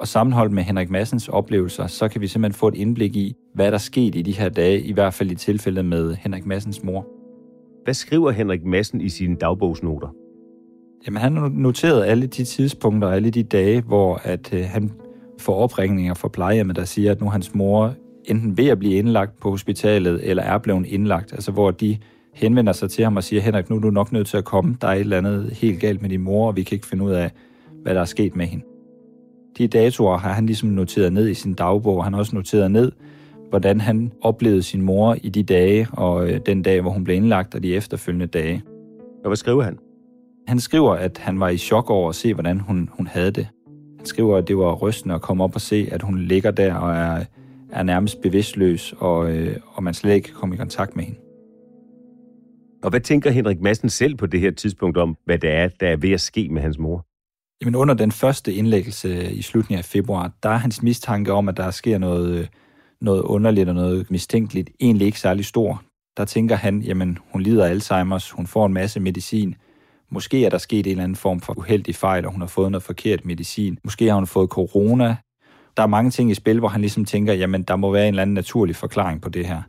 Og 0.00 0.08
sammenholdt 0.08 0.52
med 0.52 0.62
Henrik 0.62 0.90
Massens 0.90 1.28
oplevelser, 1.28 1.86
så 1.86 2.08
kan 2.08 2.20
vi 2.20 2.26
simpelthen 2.26 2.58
få 2.58 2.68
et 2.68 2.74
indblik 2.74 3.16
i, 3.16 3.36
hvad 3.54 3.72
der 3.72 3.78
skete 3.78 4.18
i 4.18 4.22
de 4.22 4.32
her 4.32 4.48
dage, 4.48 4.80
i 4.80 4.92
hvert 4.92 5.14
fald 5.14 5.30
i 5.30 5.34
tilfældet 5.34 5.84
med 5.84 6.14
Henrik 6.14 6.46
Massens 6.46 6.82
mor. 6.82 7.06
Hvad 7.84 7.94
skriver 7.94 8.30
Henrik 8.30 8.64
Massen 8.64 9.00
i 9.00 9.08
sine 9.08 9.36
dagbogsnoter? 9.36 10.08
Jamen, 11.06 11.20
han 11.20 11.36
har 11.36 11.48
noteret 11.48 12.04
alle 12.04 12.26
de 12.26 12.44
tidspunkter, 12.44 13.08
alle 13.08 13.30
de 13.30 13.42
dage, 13.42 13.80
hvor 13.82 14.20
at, 14.24 14.52
øh, 14.54 14.64
han 14.64 14.90
får 15.38 15.54
opringninger 15.54 16.14
fra 16.14 16.28
plejehjemmet, 16.28 16.76
der 16.76 16.84
siger, 16.84 17.10
at 17.12 17.20
nu 17.20 17.28
hans 17.28 17.54
mor 17.54 17.94
enten 18.30 18.58
ved 18.58 18.68
at 18.68 18.78
blive 18.78 18.94
indlagt 18.94 19.40
på 19.40 19.50
hospitalet, 19.50 20.20
eller 20.30 20.42
er 20.42 20.58
blevet 20.58 20.86
indlagt. 20.86 21.32
Altså, 21.32 21.52
hvor 21.52 21.70
de 21.70 21.98
henvender 22.32 22.72
sig 22.72 22.90
til 22.90 23.04
ham 23.04 23.16
og 23.16 23.24
siger, 23.24 23.42
Henrik, 23.42 23.70
nu 23.70 23.76
er 23.76 23.80
du 23.80 23.90
nok 23.90 24.12
nødt 24.12 24.26
til 24.26 24.36
at 24.36 24.44
komme. 24.44 24.76
Der 24.80 24.88
er 24.88 24.92
et 24.92 25.00
eller 25.00 25.18
andet 25.18 25.50
helt 25.52 25.80
galt 25.80 26.02
med 26.02 26.10
din 26.10 26.20
mor, 26.20 26.46
og 26.48 26.56
vi 26.56 26.62
kan 26.62 26.76
ikke 26.76 26.86
finde 26.86 27.04
ud 27.04 27.10
af, 27.10 27.30
hvad 27.82 27.94
der 27.94 28.00
er 28.00 28.04
sket 28.04 28.36
med 28.36 28.46
hende. 28.46 28.64
De 29.58 29.68
datoer 29.68 30.18
har 30.18 30.32
han 30.32 30.46
ligesom 30.46 30.68
noteret 30.68 31.12
ned 31.12 31.28
i 31.28 31.34
sin 31.34 31.54
dagbog. 31.54 32.04
Han 32.04 32.12
har 32.12 32.20
også 32.20 32.36
noteret 32.36 32.70
ned, 32.70 32.92
hvordan 33.48 33.80
han 33.80 34.12
oplevede 34.22 34.62
sin 34.62 34.82
mor 34.82 35.16
i 35.22 35.28
de 35.28 35.42
dage, 35.42 35.86
og 35.92 36.30
øh, 36.30 36.40
den 36.46 36.62
dag, 36.62 36.80
hvor 36.80 36.90
hun 36.90 37.04
blev 37.04 37.16
indlagt, 37.16 37.54
og 37.54 37.62
de 37.62 37.74
efterfølgende 37.74 38.26
dage. 38.26 38.62
Og 39.24 39.28
hvad 39.28 39.36
skriver 39.36 39.62
han? 39.62 39.78
Han 40.48 40.60
skriver, 40.60 40.92
at 40.94 41.18
han 41.18 41.40
var 41.40 41.48
i 41.48 41.56
chok 41.56 41.90
over 41.90 42.08
at 42.08 42.14
se, 42.14 42.34
hvordan 42.34 42.60
hun, 42.60 42.88
hun 42.92 43.06
havde 43.06 43.30
det. 43.30 43.48
Han 43.96 44.06
skriver, 44.06 44.36
at 44.36 44.48
det 44.48 44.56
var 44.56 44.74
rystende 44.74 45.14
at 45.14 45.20
komme 45.20 45.44
op 45.44 45.54
og 45.54 45.60
se, 45.60 45.88
at 45.92 46.02
hun 46.02 46.18
ligger 46.18 46.50
der 46.50 46.74
og 46.74 46.92
er, 46.94 47.24
er 47.72 47.82
nærmest 47.82 48.20
bevidstløs, 48.22 48.94
og, 48.98 49.30
øh, 49.30 49.56
og 49.66 49.82
man 49.82 49.94
slet 49.94 50.14
ikke 50.14 50.26
kan 50.26 50.34
komme 50.34 50.54
i 50.54 50.58
kontakt 50.58 50.96
med 50.96 51.04
hende. 51.04 51.18
Og 52.82 52.90
hvad 52.90 53.00
tænker 53.00 53.30
Henrik 53.30 53.60
Madsen 53.60 53.90
selv 53.90 54.14
på 54.14 54.26
det 54.26 54.40
her 54.40 54.50
tidspunkt 54.50 54.96
om, 54.96 55.16
hvad 55.24 55.38
det 55.38 55.50
er, 55.50 55.68
der 55.68 55.88
er 55.88 55.96
ved 55.96 56.10
at 56.10 56.20
ske 56.20 56.48
med 56.48 56.62
hans 56.62 56.78
mor? 56.78 57.06
Jamen 57.62 57.74
under 57.74 57.94
den 57.94 58.12
første 58.12 58.52
indlæggelse 58.52 59.32
i 59.32 59.42
slutningen 59.42 59.78
af 59.78 59.84
februar, 59.84 60.32
der 60.42 60.48
er 60.48 60.56
hans 60.56 60.82
mistanke 60.82 61.32
om, 61.32 61.48
at 61.48 61.56
der 61.56 61.70
sker 61.70 61.98
noget, 61.98 62.48
noget 63.00 63.22
underligt 63.22 63.68
og 63.68 63.74
noget 63.74 64.10
mistænkeligt, 64.10 64.70
egentlig 64.80 65.06
ikke 65.06 65.20
særlig 65.20 65.44
stor. 65.44 65.82
Der 66.16 66.24
tænker 66.24 66.56
han, 66.56 66.82
jamen 66.82 67.18
hun 67.32 67.42
lider 67.42 67.66
af 67.66 67.74
Alzheimer's, 67.74 68.34
hun 68.36 68.46
får 68.46 68.66
en 68.66 68.72
masse 68.72 69.00
medicin, 69.00 69.54
Måske 70.12 70.44
er 70.44 70.50
der 70.50 70.58
sket 70.58 70.86
en 70.86 70.90
eller 70.90 71.04
anden 71.04 71.16
form 71.16 71.40
for 71.40 71.58
uheldig 71.58 71.94
fejl, 71.94 72.26
og 72.26 72.32
hun 72.32 72.40
har 72.40 72.48
fået 72.48 72.70
noget 72.70 72.82
forkert 72.82 73.24
medicin. 73.24 73.78
Måske 73.84 74.06
har 74.08 74.14
hun 74.14 74.26
fået 74.26 74.50
corona. 74.50 75.16
Der 75.80 75.84
er 75.84 75.88
mange 75.88 76.10
ting 76.10 76.30
i 76.30 76.34
spil, 76.34 76.58
hvor 76.58 76.68
han 76.68 76.80
ligesom 76.80 77.04
tænker, 77.04 77.32
jamen 77.32 77.62
der 77.62 77.76
må 77.76 77.92
være 77.92 78.08
en 78.08 78.08
eller 78.08 78.22
anden 78.22 78.34
naturlig 78.34 78.76
forklaring 78.76 79.20
på 79.20 79.28
det 79.28 79.46
her. 79.46 79.62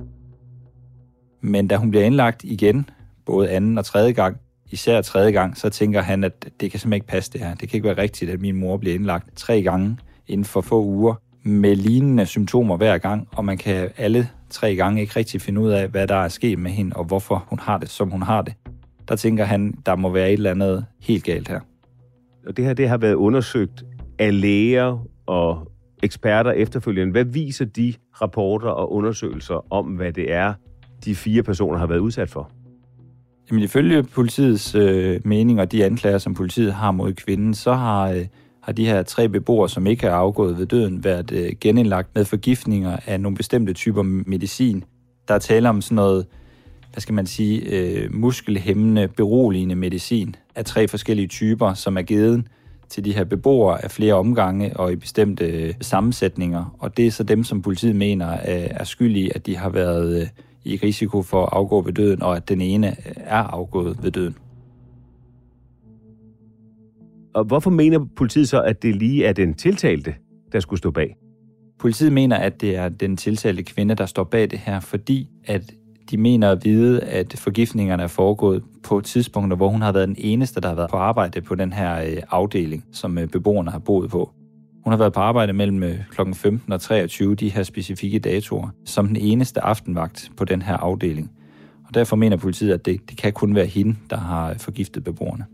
Men 1.41 1.67
da 1.67 1.75
hun 1.75 1.91
bliver 1.91 2.05
indlagt 2.05 2.43
igen, 2.43 2.89
både 3.25 3.49
anden 3.49 3.77
og 3.77 3.85
tredje 3.85 4.11
gang, 4.11 4.37
især 4.71 5.01
tredje 5.01 5.31
gang, 5.31 5.57
så 5.57 5.69
tænker 5.69 6.01
han, 6.01 6.23
at 6.23 6.43
det 6.43 6.71
kan 6.71 6.79
simpelthen 6.79 6.93
ikke 6.93 7.07
passe 7.07 7.31
det 7.31 7.41
her. 7.41 7.49
Det 7.55 7.69
kan 7.69 7.77
ikke 7.77 7.87
være 7.87 7.97
rigtigt, 7.97 8.31
at 8.31 8.41
min 8.41 8.55
mor 8.55 8.77
bliver 8.77 8.95
indlagt 8.95 9.37
tre 9.37 9.61
gange 9.61 9.97
inden 10.27 10.45
for 10.45 10.61
få 10.61 10.83
uger 10.83 11.13
med 11.43 11.75
lignende 11.75 12.25
symptomer 12.25 12.77
hver 12.77 12.97
gang, 12.97 13.27
og 13.31 13.45
man 13.45 13.57
kan 13.57 13.89
alle 13.97 14.29
tre 14.49 14.75
gange 14.75 15.01
ikke 15.01 15.15
rigtig 15.15 15.41
finde 15.41 15.61
ud 15.61 15.69
af, 15.69 15.87
hvad 15.87 16.07
der 16.07 16.15
er 16.15 16.27
sket 16.27 16.59
med 16.59 16.71
hende, 16.71 16.95
og 16.95 17.03
hvorfor 17.03 17.45
hun 17.47 17.59
har 17.59 17.77
det, 17.77 17.89
som 17.89 18.09
hun 18.09 18.21
har 18.21 18.41
det 18.41 18.53
der 19.07 19.15
tænker 19.15 19.45
han, 19.45 19.73
der 19.85 19.95
må 19.95 20.09
være 20.09 20.27
et 20.27 20.33
eller 20.33 20.51
andet 20.51 20.85
helt 20.99 21.23
galt 21.23 21.47
her. 21.47 21.59
Og 22.47 22.57
det 22.57 22.65
her 22.65 22.73
det 22.73 22.89
har 22.89 22.97
været 22.97 23.13
undersøgt 23.13 23.83
af 24.19 24.41
læger 24.41 25.07
og 25.25 25.70
eksperter 26.03 26.51
efterfølgende. 26.51 27.11
Hvad 27.11 27.25
viser 27.25 27.65
de 27.65 27.93
rapporter 28.21 28.69
og 28.69 28.93
undersøgelser 28.93 29.73
om, 29.73 29.85
hvad 29.85 30.13
det 30.13 30.33
er, 30.33 30.53
de 31.05 31.15
fire 31.15 31.43
personer 31.43 31.79
har 31.79 31.87
været 31.87 31.99
udsat 31.99 32.29
for? 32.29 32.51
Jamen 33.49 33.63
ifølge 33.63 34.03
politiets 34.03 34.75
øh, 34.75 35.21
mening 35.25 35.61
og 35.61 35.71
de 35.71 35.85
anklager, 35.85 36.17
som 36.17 36.33
politiet 36.33 36.73
har 36.73 36.91
mod 36.91 37.13
kvinden, 37.13 37.53
så 37.53 37.73
har, 37.73 38.09
øh, 38.09 38.25
har 38.61 38.71
de 38.71 38.85
her 38.85 39.03
tre 39.03 39.29
beboere, 39.29 39.69
som 39.69 39.87
ikke 39.87 40.07
er 40.07 40.13
afgået 40.13 40.57
ved 40.57 40.65
døden, 40.65 41.03
været 41.03 41.31
øh, 41.31 41.51
genindlagt 41.61 42.15
med 42.15 42.25
forgiftninger 42.25 42.97
af 43.05 43.21
nogle 43.21 43.37
bestemte 43.37 43.73
typer 43.73 44.03
medicin. 44.03 44.83
Der 45.27 45.33
er 45.33 45.39
tale 45.39 45.69
om 45.69 45.81
sådan 45.81 45.95
noget 45.95 46.25
hvad 46.91 47.01
skal 47.01 47.13
man 47.13 47.25
sige, 47.25 47.61
øh, 47.61 48.13
muskelhæmmende, 48.13 49.07
beroligende 49.07 49.75
medicin 49.75 50.35
af 50.55 50.65
tre 50.65 50.87
forskellige 50.87 51.27
typer, 51.27 51.73
som 51.73 51.97
er 51.97 52.01
givet 52.01 52.45
til 52.91 53.05
de 53.05 53.13
her 53.13 53.23
beboere 53.23 53.83
af 53.83 53.91
flere 53.91 54.13
omgange 54.13 54.77
og 54.77 54.91
i 54.91 54.95
bestemte 54.95 55.45
øh, 55.45 55.73
sammensætninger. 55.81 56.75
Og 56.79 56.97
det 56.97 57.07
er 57.07 57.11
så 57.11 57.23
dem, 57.23 57.43
som 57.43 57.61
politiet 57.61 57.95
mener 57.95 58.25
er 58.25 58.83
skyld 58.83 59.15
i, 59.15 59.31
at 59.35 59.45
de 59.45 59.57
har 59.57 59.69
været 59.69 60.21
øh, 60.21 60.27
i 60.63 60.75
risiko 60.83 61.21
for 61.21 61.43
at 61.43 61.49
afgå 61.51 61.81
ved 61.81 61.93
døden, 61.93 62.21
og 62.21 62.35
at 62.35 62.49
den 62.49 62.61
ene 62.61 62.87
øh, 62.87 63.13
er 63.15 63.43
afgået 63.43 64.03
ved 64.03 64.11
døden. 64.11 64.35
Og 67.33 67.43
hvorfor 67.43 67.69
mener 67.69 68.05
politiet 68.15 68.49
så, 68.49 68.61
at 68.61 68.83
det 68.83 68.95
lige 68.95 69.25
er 69.25 69.33
den 69.33 69.53
tiltalte, 69.53 70.15
der 70.51 70.59
skulle 70.59 70.77
stå 70.77 70.91
bag? 70.91 71.15
Politiet 71.79 72.13
mener, 72.13 72.37
at 72.37 72.61
det 72.61 72.75
er 72.75 72.89
den 72.89 73.17
tiltalte 73.17 73.63
kvinde, 73.63 73.95
der 73.95 74.05
står 74.05 74.23
bag 74.23 74.51
det 74.51 74.59
her, 74.59 74.79
fordi 74.79 75.29
at 75.45 75.73
de 76.11 76.17
mener 76.17 76.51
at 76.51 76.65
vide, 76.65 77.01
at 77.03 77.35
forgiftningerne 77.37 78.03
er 78.03 78.07
foregået 78.07 78.63
på 78.83 79.01
tidspunkter, 79.01 79.57
hvor 79.57 79.69
hun 79.69 79.81
har 79.81 79.91
været 79.91 80.07
den 80.07 80.15
eneste, 80.19 80.61
der 80.61 80.67
har 80.67 80.75
været 80.75 80.89
på 80.89 80.97
arbejde 80.97 81.41
på 81.41 81.55
den 81.55 81.73
her 81.73 82.03
øh, 82.03 82.17
afdeling, 82.31 82.85
som 82.91 83.17
øh, 83.17 83.27
beboerne 83.27 83.71
har 83.71 83.79
boet 83.79 84.09
på. 84.09 84.31
Hun 84.83 84.91
har 84.91 84.97
været 84.97 85.13
på 85.13 85.19
arbejde 85.19 85.53
mellem 85.53 85.83
øh, 85.83 85.95
kl. 86.11 86.21
15 86.33 86.73
og 86.73 86.81
23, 86.81 87.35
de 87.35 87.49
her 87.49 87.63
specifikke 87.63 88.19
datoer, 88.19 88.69
som 88.85 89.07
den 89.07 89.15
eneste 89.15 89.61
aftenvagt 89.61 90.31
på 90.37 90.45
den 90.45 90.61
her 90.61 90.77
afdeling. 90.77 91.31
Og 91.87 91.93
derfor 91.93 92.15
mener 92.15 92.37
politiet, 92.37 92.73
at 92.73 92.85
det, 92.85 93.09
det 93.09 93.17
kan 93.17 93.33
kun 93.33 93.55
være 93.55 93.65
hende, 93.65 93.95
der 94.09 94.17
har 94.17 94.53
forgiftet 94.57 95.03
beboerne. 95.03 95.45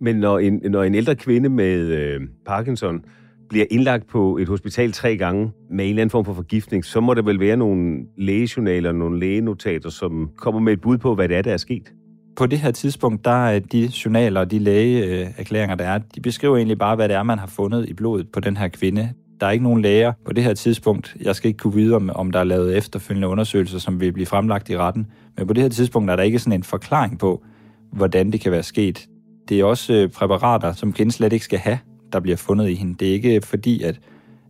Men 0.00 0.16
når 0.16 0.38
en, 0.38 0.60
når 0.64 0.82
en 0.82 0.94
ældre 0.94 1.14
kvinde 1.14 1.48
med 1.48 1.76
øh, 1.76 2.20
Parkinson 2.46 3.04
bliver 3.48 3.66
indlagt 3.70 4.06
på 4.06 4.36
et 4.36 4.48
hospital 4.48 4.92
tre 4.92 5.16
gange 5.16 5.50
med 5.70 5.84
en 5.84 5.88
eller 5.88 6.02
anden 6.02 6.10
form 6.10 6.24
for 6.24 6.34
forgiftning, 6.34 6.84
så 6.84 7.00
må 7.00 7.14
der 7.14 7.22
vel 7.22 7.40
være 7.40 7.56
nogle 7.56 7.98
lægejournaler, 8.18 8.92
nogle 8.92 9.20
lægenotater, 9.20 9.90
som 9.90 10.30
kommer 10.36 10.60
med 10.60 10.72
et 10.72 10.80
bud 10.80 10.98
på, 10.98 11.14
hvad 11.14 11.28
det 11.28 11.36
er, 11.36 11.42
der 11.42 11.52
er 11.52 11.56
sket. 11.56 11.92
På 12.36 12.46
det 12.46 12.58
her 12.58 12.70
tidspunkt, 12.70 13.24
der 13.24 13.46
er 13.46 13.58
de 13.58 13.90
journaler 14.04 14.40
og 14.40 14.50
de 14.50 14.58
lægeerklæringer, 14.58 15.76
der 15.76 15.84
er, 15.84 15.98
de 15.98 16.20
beskriver 16.20 16.56
egentlig 16.56 16.78
bare, 16.78 16.96
hvad 16.96 17.08
det 17.08 17.16
er, 17.16 17.22
man 17.22 17.38
har 17.38 17.46
fundet 17.46 17.88
i 17.88 17.94
blodet 17.94 18.28
på 18.32 18.40
den 18.40 18.56
her 18.56 18.68
kvinde. 18.68 19.12
Der 19.40 19.46
er 19.46 19.50
ikke 19.50 19.64
nogen 19.64 19.82
læger 19.82 20.12
på 20.26 20.32
det 20.32 20.44
her 20.44 20.54
tidspunkt. 20.54 21.16
Jeg 21.20 21.36
skal 21.36 21.48
ikke 21.48 21.58
kunne 21.58 21.74
vide, 21.74 21.96
om, 21.96 22.10
om 22.14 22.30
der 22.30 22.40
er 22.40 22.44
lavet 22.44 22.76
efterfølgende 22.76 23.28
undersøgelser, 23.28 23.78
som 23.78 24.00
vil 24.00 24.12
blive 24.12 24.26
fremlagt 24.26 24.70
i 24.70 24.76
retten. 24.76 25.06
Men 25.38 25.46
på 25.46 25.52
det 25.52 25.62
her 25.62 25.70
tidspunkt 25.70 26.10
er 26.10 26.16
der 26.16 26.22
ikke 26.22 26.38
sådan 26.38 26.52
en 26.52 26.62
forklaring 26.62 27.18
på, 27.18 27.44
hvordan 27.92 28.32
det 28.32 28.40
kan 28.40 28.52
være 28.52 28.62
sket. 28.62 29.06
Det 29.48 29.60
er 29.60 29.64
også 29.64 29.92
øh, 29.92 30.08
præparater, 30.08 30.72
som 30.72 30.92
kvinden 30.92 31.12
slet 31.12 31.32
ikke 31.32 31.44
skal 31.44 31.58
have 31.58 31.78
der 32.12 32.20
bliver 32.20 32.36
fundet 32.36 32.68
i 32.68 32.74
hende. 32.74 32.94
Det 32.94 33.08
er 33.08 33.12
ikke 33.12 33.40
fordi, 33.40 33.82
at, 33.82 34.00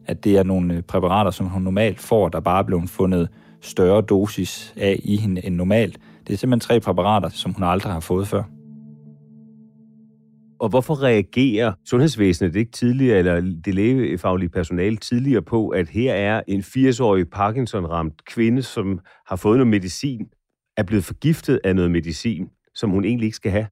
at 0.07 0.25
det 0.25 0.39
er 0.39 0.43
nogle 0.43 0.75
øh, 0.75 0.83
præparater, 0.83 1.31
som 1.31 1.47
hun 1.47 1.63
normalt 1.63 2.01
får, 2.01 2.29
der 2.29 2.41
bare 2.41 2.59
er 2.59 2.67
blevet 2.67 2.91
fundet 2.91 3.29
større 3.61 4.03
dosis 4.03 4.75
af 4.77 5.01
i 5.05 5.17
hende 5.17 5.47
end 5.47 5.55
normalt. 5.55 5.99
Det 6.27 6.33
er 6.33 6.37
simpelthen 6.37 6.61
tre 6.61 6.81
præparater, 6.81 7.29
som 7.29 7.53
hun 7.53 7.63
aldrig 7.63 7.93
har 7.93 8.01
fået 8.01 8.29
før. 8.29 8.43
Og 10.61 10.69
hvorfor 10.69 11.03
reagerer 11.03 11.73
sundhedsvæsenet 11.85 12.57
ikke 12.57 12.73
tidligere, 12.73 13.19
eller 13.19 13.41
det 13.65 13.75
lægefaglige 13.75 14.49
personale 14.49 14.97
tidligere 14.97 15.43
på, 15.43 15.69
at 15.69 15.89
her 15.89 16.15
er 16.15 16.43
en 16.49 16.61
80-årig 16.61 17.31
Parkinson-ramt 17.31 18.25
kvinde, 18.25 18.63
som 18.63 19.01
har 19.27 19.37
fået 19.37 19.59
noget 19.59 19.71
medicin, 19.71 20.27
er 20.77 20.83
blevet 20.83 21.05
forgiftet 21.05 21.61
af 21.65 21.77
noget 21.77 21.91
medicin, 21.91 22.49
som 22.75 22.91
hun 22.91 23.05
egentlig 23.05 23.27
ikke 23.27 23.37
skal 23.37 23.53
have? 23.53 23.67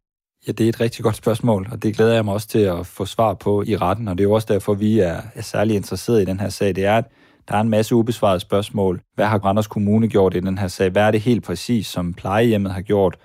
Ja, 0.46 0.52
det 0.52 0.64
er 0.64 0.68
et 0.68 0.80
rigtig 0.80 1.04
godt 1.04 1.16
spørgsmål, 1.16 1.68
og 1.72 1.82
det 1.82 1.96
glæder 1.96 2.14
jeg 2.14 2.24
mig 2.24 2.34
også 2.34 2.48
til 2.48 2.58
at 2.58 2.86
få 2.86 3.04
svar 3.04 3.34
på 3.34 3.62
i 3.66 3.76
retten, 3.76 4.08
og 4.08 4.18
det 4.18 4.24
er 4.24 4.28
jo 4.28 4.32
også 4.32 4.46
derfor, 4.50 4.74
vi 4.74 4.98
er, 4.98 5.20
er 5.34 5.42
særlig 5.42 5.76
interesseret 5.76 6.22
i 6.22 6.24
den 6.24 6.40
her 6.40 6.48
sag. 6.48 6.76
Det 6.76 6.84
er, 6.84 6.96
at 6.96 7.04
der 7.48 7.56
er 7.56 7.60
en 7.60 7.68
masse 7.68 7.94
ubesvarede 7.94 8.40
spørgsmål. 8.40 9.00
Hvad 9.14 9.26
har 9.26 9.38
Randers 9.38 9.66
Kommune 9.66 10.08
gjort 10.08 10.36
i 10.36 10.40
den 10.40 10.58
her 10.58 10.68
sag? 10.68 10.90
Hvad 10.90 11.02
er 11.02 11.10
det 11.10 11.20
helt 11.20 11.44
præcis, 11.44 11.86
som 11.86 12.14
plejehjemmet 12.14 12.72
har 12.72 12.80
gjort? 12.80 13.16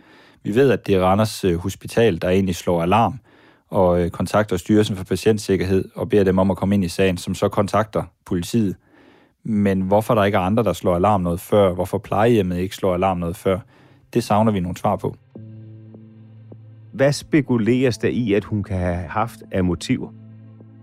Vi 0.43 0.55
ved, 0.55 0.71
at 0.71 0.87
det 0.87 0.95
er 0.95 1.01
Randers 1.01 1.43
øh, 1.43 1.57
Hospital, 1.57 2.21
der 2.21 2.29
egentlig 2.29 2.55
slår 2.55 2.81
alarm 2.81 3.19
og 3.69 4.01
øh, 4.01 4.09
kontakter 4.09 4.57
Styrelsen 4.57 4.95
for 4.95 5.03
Patientsikkerhed 5.03 5.85
og 5.95 6.09
beder 6.09 6.23
dem 6.23 6.37
om 6.37 6.51
at 6.51 6.57
komme 6.57 6.75
ind 6.75 6.83
i 6.83 6.87
sagen, 6.87 7.17
som 7.17 7.35
så 7.35 7.49
kontakter 7.49 8.03
politiet. 8.25 8.75
Men 9.43 9.81
hvorfor 9.81 10.15
der 10.15 10.23
ikke 10.23 10.35
er 10.35 10.41
andre, 10.41 10.63
der 10.63 10.73
slår 10.73 10.95
alarm 10.95 11.21
noget 11.21 11.39
før? 11.39 11.73
Hvorfor 11.73 11.97
plejehjemmet 11.97 12.57
ikke 12.57 12.75
slår 12.75 12.93
alarm 12.93 13.17
noget 13.17 13.35
før? 13.35 13.59
Det 14.13 14.23
savner 14.23 14.51
vi 14.51 14.59
nogle 14.59 14.77
svar 14.77 14.95
på. 14.95 15.15
Hvad 16.99 17.11
spekuleres 17.11 17.97
der 17.97 18.07
i, 18.07 18.33
at 18.33 18.43
hun 18.43 18.63
kan 18.63 18.77
have 18.77 19.07
haft 19.07 19.43
af 19.51 19.63
motiver? 19.63 20.09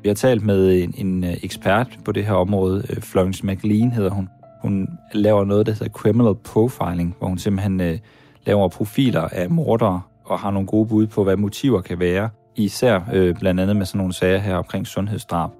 Vi 0.03 0.09
har 0.09 0.15
talt 0.15 0.45
med 0.45 0.83
en, 0.83 0.95
en 0.97 1.25
øh, 1.25 1.37
ekspert 1.43 1.99
på 2.05 2.13
det 2.13 2.25
her 2.25 2.33
område, 2.33 2.87
øh, 2.91 2.97
Florence 2.97 3.47
McLean 3.47 3.91
hedder 3.93 4.11
hun. 4.11 4.29
Hun 4.63 4.89
laver 5.13 5.45
noget, 5.45 5.67
der 5.67 5.73
hedder 5.73 5.89
criminal 5.89 6.35
profiling, 6.35 7.15
hvor 7.19 7.29
hun 7.29 7.39
simpelthen 7.39 7.81
øh, 7.81 7.99
laver 8.47 8.69
profiler 8.69 9.21
af 9.21 9.51
mordere 9.51 10.01
og 10.25 10.39
har 10.39 10.51
nogle 10.51 10.67
gode 10.67 10.89
bud 10.89 11.07
på, 11.07 11.25
hvad 11.25 11.37
motiver 11.37 11.81
kan 11.81 11.99
være, 12.01 12.29
især 12.55 13.01
øh, 13.13 13.35
blandt 13.35 13.61
andet 13.61 13.77
med 13.77 13.87
sådan 13.87 13.99
nogle 13.99 14.15
sager 14.15 14.39
her 14.39 14.57
omkring 14.57 14.87
sundhedsdrab. 14.87 15.51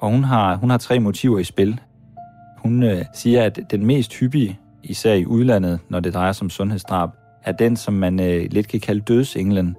Og 0.00 0.10
hun 0.10 0.24
har, 0.24 0.56
hun 0.56 0.70
har 0.70 0.78
tre 0.78 1.00
motiver 1.00 1.38
i 1.38 1.44
spil. 1.44 1.80
Hun 2.58 2.82
øh, 2.82 3.04
siger, 3.14 3.42
at 3.42 3.60
den 3.70 3.86
mest 3.86 4.14
hyppige, 4.14 4.58
især 4.82 5.14
i 5.14 5.26
udlandet, 5.26 5.80
når 5.88 6.00
det 6.00 6.14
drejer 6.14 6.32
sig 6.32 6.44
om 6.44 6.50
sundhedsdrab, 6.50 7.10
er 7.44 7.52
den, 7.52 7.76
som 7.76 7.94
man 7.94 8.20
øh, 8.20 8.46
lidt 8.50 8.68
kan 8.68 8.80
kalde 8.80 9.00
dødsenglen. 9.00 9.76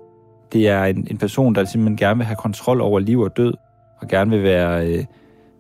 Det 0.54 0.68
er 0.68 0.84
en, 0.84 1.08
en 1.10 1.18
person, 1.18 1.56
der 1.56 1.66
simpelthen 1.66 1.98
gerne 1.98 2.18
vil 2.18 2.26
have 2.26 2.36
kontrol 2.36 2.82
over 2.82 3.00
liv 3.00 3.20
og 3.20 3.38
død, 3.38 3.54
og 4.02 4.08
gerne 4.08 4.32
vil 4.32 4.44
være, 4.44 4.88
øh, 4.88 5.06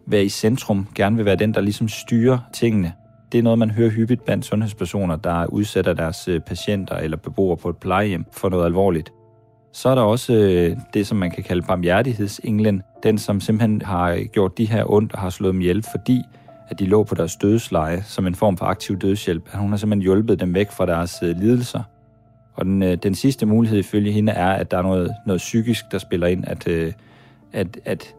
være 0.06 0.26
i 0.26 0.30
centrum, 0.30 0.88
gerne 0.96 1.16
vil 1.16 1.26
være 1.26 1.36
den, 1.36 1.54
der 1.54 1.62
ligesom 1.62 1.88
styrer 1.88 2.38
tingene. 2.54 2.94
Det 3.32 3.38
er 3.38 3.44
noget, 3.44 3.60
man 3.60 3.72
hører 3.72 3.90
hyppigt 3.90 4.26
blandt 4.26 4.46
sundhedspersoner, 4.46 5.16
der 5.16 5.46
udsætter 5.46 5.94
deres 5.94 6.28
øh, 6.28 6.42
patienter 6.42 6.96
eller 6.96 7.18
beboere 7.18 7.58
på 7.58 7.70
et 7.70 7.78
plejehjem 7.78 8.26
for 8.32 8.50
noget 8.50 8.66
alvorligt. 8.66 9.12
Så 9.74 9.90
er 9.90 9.96
der 9.96 10.02
også 10.02 10.34
øh, 10.34 10.78
det, 10.94 11.08
som 11.08 11.18
man 11.18 11.32
kan 11.32 11.44
kalde 11.44 11.62
barmhjertighedsenglen. 11.62 12.82
Den, 13.04 13.18
som 13.18 13.42
simpelthen 13.42 13.82
har 13.82 14.24
gjort 14.34 14.58
de 14.58 14.66
her 14.66 14.92
ondt 14.92 15.14
og 15.14 15.20
har 15.20 15.30
slået 15.30 15.54
dem 15.54 15.62
ihjel, 15.62 15.84
fordi 15.92 16.22
at 16.70 16.80
de 16.80 16.86
lå 16.86 17.04
på 17.04 17.16
deres 17.16 17.36
dødsleje 17.36 18.04
som 18.04 18.28
en 18.28 18.36
form 18.36 18.58
for 18.58 18.66
aktiv 18.66 19.00
dødshjælp. 19.00 19.50
Hun 19.54 19.70
har 19.70 19.78
simpelthen 19.78 20.02
hjulpet 20.02 20.40
dem 20.40 20.54
væk 20.54 20.72
fra 20.72 20.86
deres 20.86 21.20
øh, 21.24 21.38
lidelser. 21.38 21.84
Og 22.58 22.66
den, 22.66 22.84
øh, 22.84 22.98
den 23.04 23.16
sidste 23.16 23.46
mulighed 23.46 23.80
ifølge 23.80 24.12
hende 24.12 24.32
er, 24.32 24.50
at 24.50 24.72
der 24.72 24.78
er 24.78 24.82
noget, 24.82 25.16
noget 25.26 25.40
psykisk, 25.40 25.84
der 25.92 25.98
spiller 25.98 26.28
ind, 26.28 26.44
at, 26.48 26.68
øh, 26.68 26.94
at, 27.54 27.80
at 27.86 28.16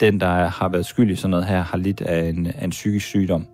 den, 0.00 0.20
der 0.20 0.46
har 0.46 0.68
været 0.68 0.86
skyld 0.86 1.10
i 1.10 1.16
sådan 1.16 1.30
noget 1.30 1.46
her, 1.46 1.62
har 1.62 1.78
lidt 1.78 2.00
af 2.00 2.28
en, 2.28 2.46
af 2.46 2.64
en 2.64 2.70
psykisk 2.70 3.06
sygdom. 3.06 3.46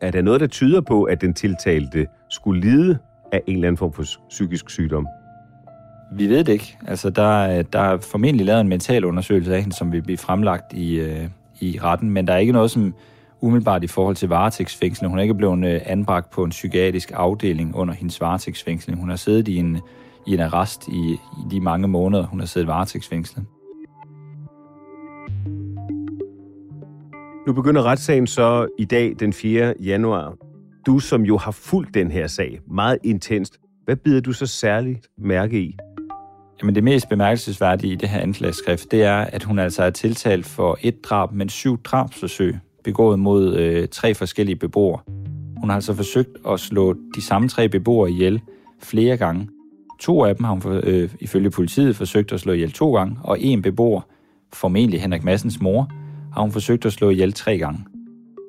Er 0.00 0.10
der 0.10 0.22
noget, 0.22 0.40
der 0.40 0.46
tyder 0.46 0.80
på, 0.80 1.02
at 1.02 1.20
den 1.20 1.34
tiltalte 1.34 2.06
skulle 2.30 2.60
lide 2.60 2.98
af 3.32 3.42
en 3.46 3.54
eller 3.54 3.68
anden 3.68 3.78
form 3.78 3.92
for 3.92 4.04
psykisk 4.28 4.70
sygdom? 4.70 5.06
Vi 6.12 6.26
ved 6.26 6.44
det 6.44 6.52
ikke. 6.52 6.78
Altså, 6.86 7.10
der, 7.10 7.62
der 7.62 7.80
er 7.80 7.98
formentlig 7.98 8.46
lavet 8.46 8.60
en 8.60 8.68
mental 8.68 9.04
undersøgelse 9.04 9.54
af 9.54 9.60
hende, 9.60 9.76
som 9.76 9.92
vil 9.92 10.02
blive 10.02 10.18
fremlagt 10.18 10.72
i, 10.72 10.94
øh, 10.94 11.28
i 11.60 11.78
retten, 11.82 12.10
men 12.10 12.26
der 12.26 12.32
er 12.32 12.38
ikke 12.38 12.52
noget, 12.52 12.70
som 12.70 12.94
umiddelbart 13.40 13.84
i 13.84 13.86
forhold 13.86 14.16
til 14.16 14.28
varetægtsfængsling. 14.28 15.10
Hun 15.10 15.18
er 15.18 15.22
ikke 15.22 15.34
blevet 15.34 15.64
øh, 15.64 15.80
anbragt 15.86 16.30
på 16.30 16.44
en 16.44 16.50
psykiatrisk 16.50 17.10
afdeling 17.14 17.74
under 17.74 17.94
hendes 17.94 18.20
varetægtsfængsling. 18.20 19.00
Hun 19.00 19.08
har 19.08 19.16
siddet 19.16 19.48
i 19.48 19.56
en, 19.56 19.80
i 20.26 20.34
en 20.34 20.40
arrest 20.40 20.88
i, 20.88 21.12
i 21.12 21.50
de 21.50 21.60
mange 21.60 21.88
måneder, 21.88 22.26
hun 22.26 22.40
har 22.40 22.46
siddet 22.46 22.68
varetægtsfængslet. 22.68 23.44
Nu 27.46 27.52
begynder 27.52 27.82
retssagen 27.82 28.26
så 28.26 28.66
i 28.78 28.84
dag, 28.84 29.14
den 29.20 29.32
4. 29.32 29.74
januar. 29.80 30.34
Du, 30.86 30.98
som 30.98 31.22
jo 31.22 31.36
har 31.36 31.50
fulgt 31.50 31.94
den 31.94 32.10
her 32.10 32.26
sag 32.26 32.60
meget 32.70 32.98
intenst, 33.04 33.58
hvad 33.84 33.96
bider 33.96 34.20
du 34.20 34.32
så 34.32 34.46
særligt 34.46 35.08
mærke 35.18 35.60
i? 35.60 35.76
Jamen 36.62 36.74
det 36.74 36.84
mest 36.84 37.08
bemærkelsesværdige 37.08 37.92
i 37.92 37.96
det 37.96 38.08
her 38.08 38.20
anklageskrift, 38.20 38.90
det 38.90 39.02
er, 39.02 39.16
at 39.16 39.44
hun 39.44 39.58
altså 39.58 39.82
er 39.82 39.90
tiltalt 39.90 40.46
for 40.46 40.78
et 40.82 41.04
drab, 41.04 41.32
men 41.32 41.48
syv 41.48 41.82
drabsforsøg 41.82 42.58
begået 42.88 43.18
mod 43.18 43.54
øh, 43.56 43.88
tre 43.88 44.14
forskellige 44.14 44.56
beboere. 44.56 45.00
Hun 45.56 45.68
har 45.68 45.74
altså 45.74 45.94
forsøgt 45.94 46.30
at 46.48 46.60
slå 46.60 46.94
de 47.14 47.22
samme 47.22 47.48
tre 47.48 47.68
beboere 47.68 48.10
ihjel 48.10 48.40
flere 48.82 49.16
gange. 49.16 49.48
To 49.98 50.24
af 50.24 50.36
dem 50.36 50.44
har 50.44 50.52
hun 50.52 50.60
for, 50.60 50.80
øh, 50.84 51.10
ifølge 51.20 51.50
politiet 51.50 51.96
forsøgt 51.96 52.32
at 52.32 52.40
slå 52.40 52.52
ihjel 52.52 52.72
to 52.72 52.94
gange, 52.94 53.16
og 53.24 53.40
en 53.40 53.62
beboer, 53.62 54.00
formentlig 54.52 55.00
Henrik 55.02 55.24
Massens 55.24 55.60
mor, 55.60 55.90
har 56.32 56.40
hun 56.40 56.52
forsøgt 56.52 56.86
at 56.86 56.92
slå 56.92 57.10
ihjel 57.10 57.32
tre 57.32 57.58
gange. 57.58 57.80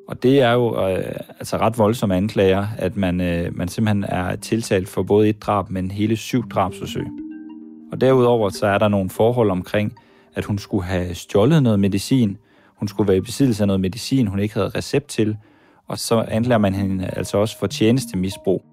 Og 0.07 0.23
det 0.23 0.41
er 0.41 0.51
jo 0.51 0.89
øh, 0.89 1.15
altså 1.39 1.57
ret 1.57 1.77
voldsomme 1.77 2.15
anklager, 2.15 2.67
at 2.77 2.97
man, 2.97 3.21
øh, 3.21 3.57
man 3.57 3.67
simpelthen 3.67 4.05
er 4.07 4.35
tiltalt 4.35 4.89
for 4.89 5.03
både 5.03 5.29
et 5.29 5.41
drab, 5.41 5.69
men 5.69 5.91
hele 5.91 6.15
syv 6.15 6.49
drabsforsøg. 6.49 7.07
Og 7.91 8.01
derudover 8.01 8.49
så 8.49 8.65
er 8.65 8.77
der 8.77 8.87
nogle 8.87 9.09
forhold 9.09 9.51
omkring, 9.51 9.93
at 10.35 10.45
hun 10.45 10.57
skulle 10.57 10.83
have 10.83 11.15
stjålet 11.15 11.63
noget 11.63 11.79
medicin, 11.79 12.37
hun 12.79 12.87
skulle 12.87 13.07
være 13.07 13.17
i 13.17 13.21
besiddelse 13.21 13.63
af 13.63 13.67
noget 13.67 13.79
medicin, 13.81 14.27
hun 14.27 14.39
ikke 14.39 14.53
havde 14.53 14.69
recept 14.69 15.07
til, 15.07 15.37
og 15.87 15.99
så 15.99 16.25
anklager 16.27 16.59
man 16.59 16.73
hende 16.73 17.07
altså 17.07 17.37
også 17.37 17.59
for 17.59 17.67
tjenestemisbrug. 17.67 18.63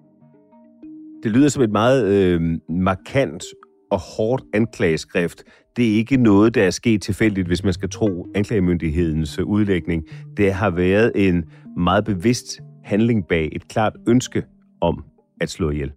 Det 1.22 1.30
lyder 1.30 1.48
som 1.48 1.62
et 1.62 1.70
meget 1.70 2.06
øh, 2.06 2.40
markant 2.68 3.44
og 3.90 3.98
hårdt 3.98 4.44
anklageskrift. 4.54 5.44
Det 5.76 5.90
er 5.92 5.94
ikke 5.96 6.16
noget, 6.16 6.54
der 6.54 6.64
er 6.64 6.70
sket 6.70 7.02
tilfældigt, 7.02 7.46
hvis 7.46 7.64
man 7.64 7.72
skal 7.72 7.90
tro 7.90 8.26
anklagemyndighedens 8.34 9.38
udlægning. 9.38 10.04
Det 10.36 10.52
har 10.52 10.70
været 10.70 11.12
en 11.14 11.44
meget 11.76 12.04
bevidst 12.04 12.60
handling 12.84 13.26
bag 13.28 13.48
et 13.52 13.68
klart 13.68 13.92
ønske 14.08 14.42
om 14.80 15.04
at 15.40 15.50
slå 15.50 15.70
ihjel. 15.70 15.92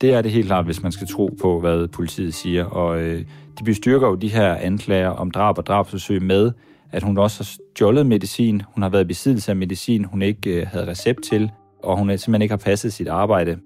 Det 0.00 0.14
er 0.14 0.22
det 0.22 0.30
helt 0.30 0.46
klart, 0.46 0.64
hvis 0.64 0.82
man 0.82 0.92
skal 0.92 1.06
tro 1.06 1.36
på, 1.40 1.60
hvad 1.60 1.88
politiet 1.88 2.34
siger. 2.34 2.64
Og 2.64 3.00
øh, 3.00 3.24
de 3.58 3.64
bestyrker 3.64 4.08
jo 4.08 4.14
de 4.14 4.28
her 4.28 4.54
anklager 4.54 5.08
om 5.08 5.30
drab 5.30 5.58
og 5.58 5.66
drabsforsøg 5.66 6.22
med, 6.22 6.52
at 6.92 7.02
hun 7.02 7.18
også 7.18 7.38
har 7.38 7.44
stjålet 7.44 8.06
medicin, 8.06 8.62
hun 8.74 8.82
har 8.82 8.90
været 8.90 9.04
i 9.04 9.06
besiddelse 9.06 9.50
af 9.50 9.56
medicin, 9.56 10.04
hun 10.04 10.22
ikke 10.22 10.60
øh, 10.60 10.66
havde 10.66 10.86
recept 10.86 11.22
til, 11.22 11.50
og 11.82 11.98
hun 11.98 12.08
simpelthen 12.08 12.42
ikke 12.42 12.52
har 12.52 12.56
passet 12.64 12.92
sit 12.92 13.08
arbejde. 13.08 13.58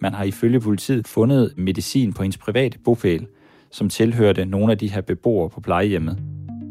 Man 0.00 0.14
har 0.14 0.24
ifølge 0.24 0.60
politiet 0.60 1.08
fundet 1.08 1.54
medicin 1.56 2.12
på 2.12 2.22
hendes 2.22 2.38
private 2.38 2.78
bopæl, 2.78 3.26
som 3.70 3.88
tilhørte 3.88 4.44
nogle 4.44 4.72
af 4.72 4.78
de 4.78 4.90
her 4.90 5.00
beboere 5.00 5.50
på 5.50 5.60
plejehjemmet. 5.60 6.18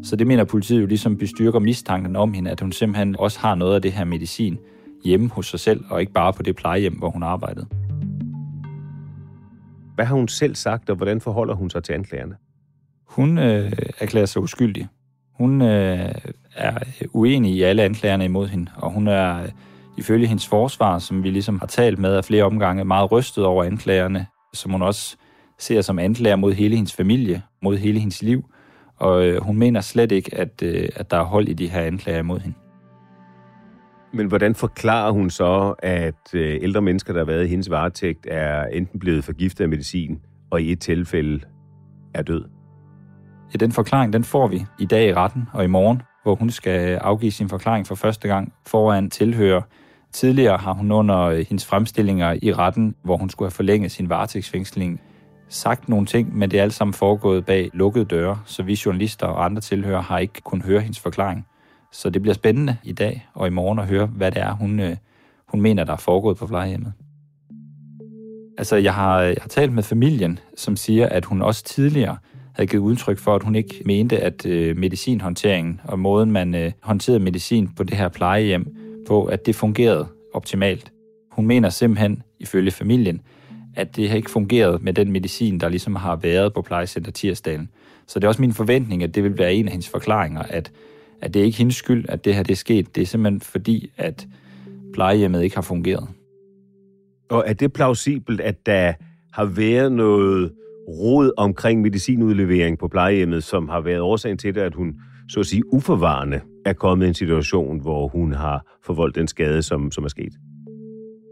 Så 0.02 0.16
det 0.16 0.26
mener 0.26 0.44
politiet 0.44 0.80
jo 0.80 0.86
ligesom 0.86 1.16
bestyrker 1.16 1.58
mistanken 1.58 2.16
om 2.16 2.32
hende, 2.32 2.50
at 2.50 2.60
hun 2.60 2.72
simpelthen 2.72 3.16
også 3.18 3.40
har 3.40 3.54
noget 3.54 3.74
af 3.74 3.82
det 3.82 3.92
her 3.92 4.04
medicin 4.04 4.58
hjemme 5.04 5.28
hos 5.28 5.46
sig 5.46 5.60
selv, 5.60 5.84
og 5.90 6.00
ikke 6.00 6.12
bare 6.12 6.32
på 6.32 6.42
det 6.42 6.56
plejehjem, 6.56 6.98
hvor 6.98 7.10
hun 7.10 7.22
arbejdede. 7.22 7.66
Hvad 9.94 10.04
har 10.04 10.14
hun 10.14 10.28
selv 10.28 10.54
sagt, 10.54 10.90
og 10.90 10.96
hvordan 10.96 11.20
forholder 11.20 11.54
hun 11.54 11.70
sig 11.70 11.84
til 11.84 11.92
anklagerne? 11.92 12.36
Hun 13.06 13.38
øh, 13.38 13.72
erklærer 13.98 14.26
sig 14.26 14.42
uskyldig. 14.42 14.88
Hun 15.40 15.62
øh, 15.62 16.14
er 16.56 16.74
øh, 16.74 17.08
uenig 17.12 17.52
i 17.52 17.62
alle 17.62 17.82
anklagerne 17.82 18.24
imod 18.24 18.48
hende, 18.48 18.70
og 18.76 18.90
hun 18.90 19.08
er 19.08 19.42
øh, 19.42 19.48
ifølge 19.98 20.26
hendes 20.26 20.48
forsvar, 20.48 20.98
som 20.98 21.24
vi 21.24 21.30
ligesom 21.30 21.58
har 21.58 21.66
talt 21.66 21.98
med 21.98 22.14
af 22.14 22.24
flere 22.24 22.44
omgange, 22.44 22.84
meget 22.84 23.12
rystet 23.12 23.44
over 23.44 23.64
anklagerne, 23.64 24.26
som 24.54 24.72
hun 24.72 24.82
også 24.82 25.16
ser 25.58 25.80
som 25.80 25.98
anklager 25.98 26.36
mod 26.36 26.52
hele 26.52 26.76
hendes 26.76 26.96
familie, 26.96 27.42
mod 27.62 27.76
hele 27.76 27.98
hendes 27.98 28.22
liv, 28.22 28.44
og 28.96 29.26
øh, 29.26 29.42
hun 29.42 29.56
mener 29.56 29.80
slet 29.80 30.12
ikke, 30.12 30.38
at, 30.38 30.62
øh, 30.62 30.88
at 30.96 31.10
der 31.10 31.16
er 31.16 31.24
hold 31.24 31.48
i 31.48 31.52
de 31.52 31.68
her 31.68 31.80
anklager 31.80 32.22
mod 32.22 32.40
hende. 32.40 32.56
Men 34.12 34.26
hvordan 34.26 34.54
forklarer 34.54 35.12
hun 35.12 35.30
så, 35.30 35.74
at 35.78 36.34
øh, 36.34 36.58
ældre 36.62 36.82
mennesker, 36.82 37.12
der 37.12 37.20
har 37.20 37.26
været 37.26 37.44
i 37.44 37.48
hendes 37.48 37.70
varetægt, 37.70 38.26
er 38.30 38.64
enten 38.64 39.00
blevet 39.00 39.24
forgiftet 39.24 39.64
af 39.64 39.68
medicin, 39.68 40.20
og 40.50 40.62
i 40.62 40.72
et 40.72 40.80
tilfælde 40.80 41.40
er 42.14 42.22
død? 42.22 42.59
Ja, 43.54 43.56
den 43.56 43.72
forklaring, 43.72 44.12
den 44.12 44.24
får 44.24 44.48
vi 44.48 44.66
i 44.78 44.84
dag 44.84 45.08
i 45.08 45.14
retten 45.14 45.48
og 45.52 45.64
i 45.64 45.66
morgen, 45.66 46.02
hvor 46.22 46.34
hun 46.34 46.50
skal 46.50 46.96
afgive 46.96 47.32
sin 47.32 47.48
forklaring 47.48 47.86
for 47.86 47.94
første 47.94 48.28
gang 48.28 48.52
foran 48.66 49.10
tilhører. 49.10 49.62
Tidligere 50.12 50.56
har 50.56 50.72
hun 50.72 50.92
under 50.92 51.20
øh, 51.20 51.46
hendes 51.48 51.66
fremstillinger 51.66 52.36
i 52.42 52.52
retten, 52.52 52.94
hvor 53.02 53.16
hun 53.16 53.30
skulle 53.30 53.46
have 53.46 53.54
forlænget 53.54 53.92
sin 53.92 54.08
varetægtsfængsling, 54.08 55.00
sagt 55.48 55.88
nogle 55.88 56.06
ting, 56.06 56.36
men 56.36 56.50
det 56.50 56.58
er 56.58 56.62
alt 56.62 56.74
sammen 56.74 56.94
foregået 56.94 57.46
bag 57.46 57.70
lukkede 57.72 58.04
døre, 58.04 58.40
så 58.44 58.62
vi 58.62 58.80
journalister 58.86 59.26
og 59.26 59.44
andre 59.44 59.60
tilhører 59.60 60.02
har 60.02 60.18
ikke 60.18 60.40
kun 60.40 60.62
høre 60.62 60.80
hendes 60.80 61.00
forklaring. 61.00 61.46
Så 61.92 62.10
det 62.10 62.22
bliver 62.22 62.34
spændende 62.34 62.76
i 62.82 62.92
dag 62.92 63.28
og 63.34 63.46
i 63.46 63.50
morgen 63.50 63.78
at 63.78 63.86
høre, 63.86 64.06
hvad 64.06 64.30
det 64.32 64.42
er, 64.42 64.52
hun, 64.52 64.80
øh, 64.80 64.96
hun 65.48 65.60
mener, 65.60 65.84
der 65.84 65.92
er 65.92 65.96
foregået 65.96 66.36
på 66.36 66.46
plejehjemmet. 66.46 66.92
Altså, 68.58 68.76
jeg 68.76 68.94
har, 68.94 69.20
jeg 69.20 69.36
har 69.40 69.48
talt 69.48 69.72
med 69.72 69.82
familien, 69.82 70.38
som 70.56 70.76
siger, 70.76 71.08
at 71.08 71.24
hun 71.24 71.42
også 71.42 71.64
tidligere 71.64 72.16
havde 72.54 72.66
givet 72.66 72.82
udtryk 72.82 73.18
for, 73.18 73.34
at 73.34 73.42
hun 73.42 73.54
ikke 73.54 73.82
mente, 73.84 74.18
at 74.18 74.46
øh, 74.46 74.76
medicinhåndteringen 74.76 75.80
og 75.84 75.98
måden, 75.98 76.32
man 76.32 76.54
øh, 76.54 76.72
håndterede 76.80 77.20
medicin 77.20 77.68
på 77.76 77.82
det 77.82 77.96
her 77.96 78.08
plejehjem 78.08 78.74
på, 79.06 79.24
at 79.24 79.46
det 79.46 79.54
fungerede 79.54 80.06
optimalt. 80.34 80.92
Hun 81.30 81.46
mener 81.46 81.68
simpelthen, 81.68 82.22
ifølge 82.38 82.70
familien, 82.70 83.20
at 83.76 83.96
det 83.96 84.08
har 84.08 84.16
ikke 84.16 84.30
fungeret 84.30 84.82
med 84.82 84.92
den 84.92 85.12
medicin, 85.12 85.60
der 85.60 85.68
ligesom 85.68 85.96
har 85.96 86.16
været 86.16 86.54
på 86.54 86.62
plejecenter 86.62 87.12
Tirsdalen. 87.12 87.68
Så 88.06 88.18
det 88.18 88.24
er 88.24 88.28
også 88.28 88.42
min 88.42 88.52
forventning, 88.52 89.02
at 89.02 89.14
det 89.14 89.24
vil 89.24 89.38
være 89.38 89.54
en 89.54 89.66
af 89.66 89.72
hendes 89.72 89.88
forklaringer, 89.88 90.42
at, 90.42 90.72
at 91.20 91.34
det 91.34 91.40
er 91.40 91.44
ikke 91.46 91.58
hendes 91.58 91.76
skyld, 91.76 92.04
at 92.08 92.24
det 92.24 92.34
her 92.34 92.42
det 92.42 92.52
er 92.52 92.56
sket. 92.56 92.94
Det 92.94 93.02
er 93.02 93.06
simpelthen 93.06 93.40
fordi, 93.40 93.90
at 93.96 94.26
plejehjemmet 94.92 95.42
ikke 95.42 95.56
har 95.56 95.62
fungeret. 95.62 96.08
Og 97.30 97.44
er 97.46 97.52
det 97.52 97.72
plausibelt, 97.72 98.40
at 98.40 98.66
der 98.66 98.92
har 99.32 99.44
været 99.44 99.92
noget 99.92 100.52
råd 100.90 101.30
omkring 101.36 101.80
medicinudlevering 101.80 102.78
på 102.78 102.88
plejehjemmet, 102.88 103.44
som 103.44 103.68
har 103.68 103.80
været 103.80 104.00
årsagen 104.00 104.38
til 104.38 104.54
det, 104.54 104.60
at 104.60 104.74
hun 104.74 104.94
så 105.28 105.40
at 105.40 105.46
sige 105.46 105.74
uforvarende 105.74 106.40
er 106.66 106.72
kommet 106.72 107.06
i 107.06 107.08
en 107.08 107.14
situation, 107.14 107.80
hvor 107.80 108.08
hun 108.08 108.32
har 108.32 108.78
forvoldt 108.84 109.14
den 109.14 109.28
skade, 109.28 109.62
som, 109.62 109.90
som 109.90 110.04
er 110.04 110.08
sket? 110.08 110.32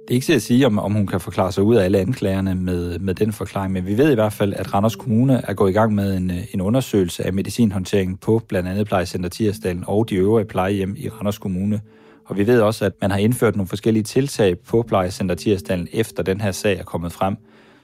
Det 0.08 0.14
er 0.14 0.16
ikke 0.16 0.24
til 0.24 0.32
at 0.32 0.42
sige, 0.42 0.66
om, 0.66 0.78
om 0.78 0.92
hun 0.92 1.06
kan 1.06 1.20
forklare 1.20 1.52
sig 1.52 1.64
ud 1.64 1.76
af 1.76 1.84
alle 1.84 1.98
anklagerne 1.98 2.54
med, 2.54 2.98
med 2.98 3.14
den 3.14 3.32
forklaring, 3.32 3.72
men 3.72 3.86
vi 3.86 3.98
ved 3.98 4.12
i 4.12 4.14
hvert 4.14 4.32
fald, 4.32 4.54
at 4.56 4.74
Randers 4.74 4.96
Kommune 4.96 5.40
er 5.48 5.54
gået 5.54 5.70
i 5.70 5.72
gang 5.72 5.94
med 5.94 6.16
en, 6.16 6.32
en 6.54 6.60
undersøgelse 6.60 7.26
af 7.26 7.32
medicinhåndteringen 7.32 8.16
på 8.16 8.42
blandt 8.48 8.68
andet 8.68 8.86
plejecenter 8.86 9.28
Tirsdalen 9.28 9.84
og 9.86 10.10
de 10.10 10.14
øvrige 10.14 10.46
plejehjem 10.46 10.94
i 10.98 11.08
Randers 11.08 11.38
Kommune. 11.38 11.80
Og 12.26 12.36
vi 12.36 12.46
ved 12.46 12.60
også, 12.60 12.84
at 12.84 12.92
man 13.00 13.10
har 13.10 13.18
indført 13.18 13.56
nogle 13.56 13.68
forskellige 13.68 14.02
tiltag 14.02 14.58
på 14.58 14.82
plejecenter 14.82 15.34
Tirsdalen, 15.34 15.88
efter 15.92 16.22
den 16.22 16.40
her 16.40 16.50
sag 16.50 16.78
er 16.78 16.84
kommet 16.84 17.12
frem. 17.12 17.36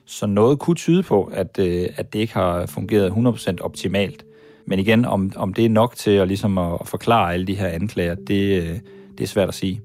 Så 0.07 0.27
noget 0.27 0.59
kunne 0.59 0.77
tyde 0.77 1.03
på, 1.03 1.25
at, 1.25 1.59
øh, 1.59 1.89
at 1.97 2.13
det 2.13 2.19
ikke 2.19 2.35
har 2.35 2.67
fungeret 2.67 3.11
100% 3.11 3.57
optimalt. 3.61 4.25
Men 4.67 4.79
igen, 4.79 5.05
om, 5.05 5.33
om 5.37 5.55
det 5.55 5.65
er 5.65 5.69
nok 5.69 5.97
til 5.97 6.11
at, 6.11 6.29
ligesom 6.29 6.59
at, 6.59 6.79
at 6.81 6.89
forklare 6.89 7.33
alle 7.33 7.47
de 7.47 7.55
her 7.55 7.69
anklager, 7.69 8.15
det, 8.15 8.63
øh, 8.63 8.79
det 9.19 9.25
er 9.25 9.27
svært 9.27 9.49
at 9.49 9.55
sige. 9.55 9.83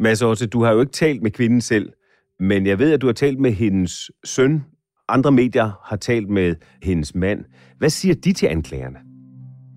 Mads 0.00 0.22
Otto, 0.22 0.46
du 0.46 0.62
har 0.62 0.72
jo 0.72 0.80
ikke 0.80 0.92
talt 0.92 1.22
med 1.22 1.30
kvinden 1.30 1.60
selv, 1.60 1.92
men 2.40 2.66
jeg 2.66 2.78
ved, 2.78 2.92
at 2.92 3.00
du 3.00 3.06
har 3.06 3.12
talt 3.12 3.40
med 3.40 3.52
hendes 3.52 4.10
søn. 4.24 4.64
Andre 5.08 5.32
medier 5.32 5.70
har 5.84 5.96
talt 5.96 6.28
med 6.28 6.54
hendes 6.82 7.14
mand. 7.14 7.44
Hvad 7.78 7.90
siger 7.90 8.14
de 8.14 8.32
til 8.32 8.46
anklagerne? 8.46 8.98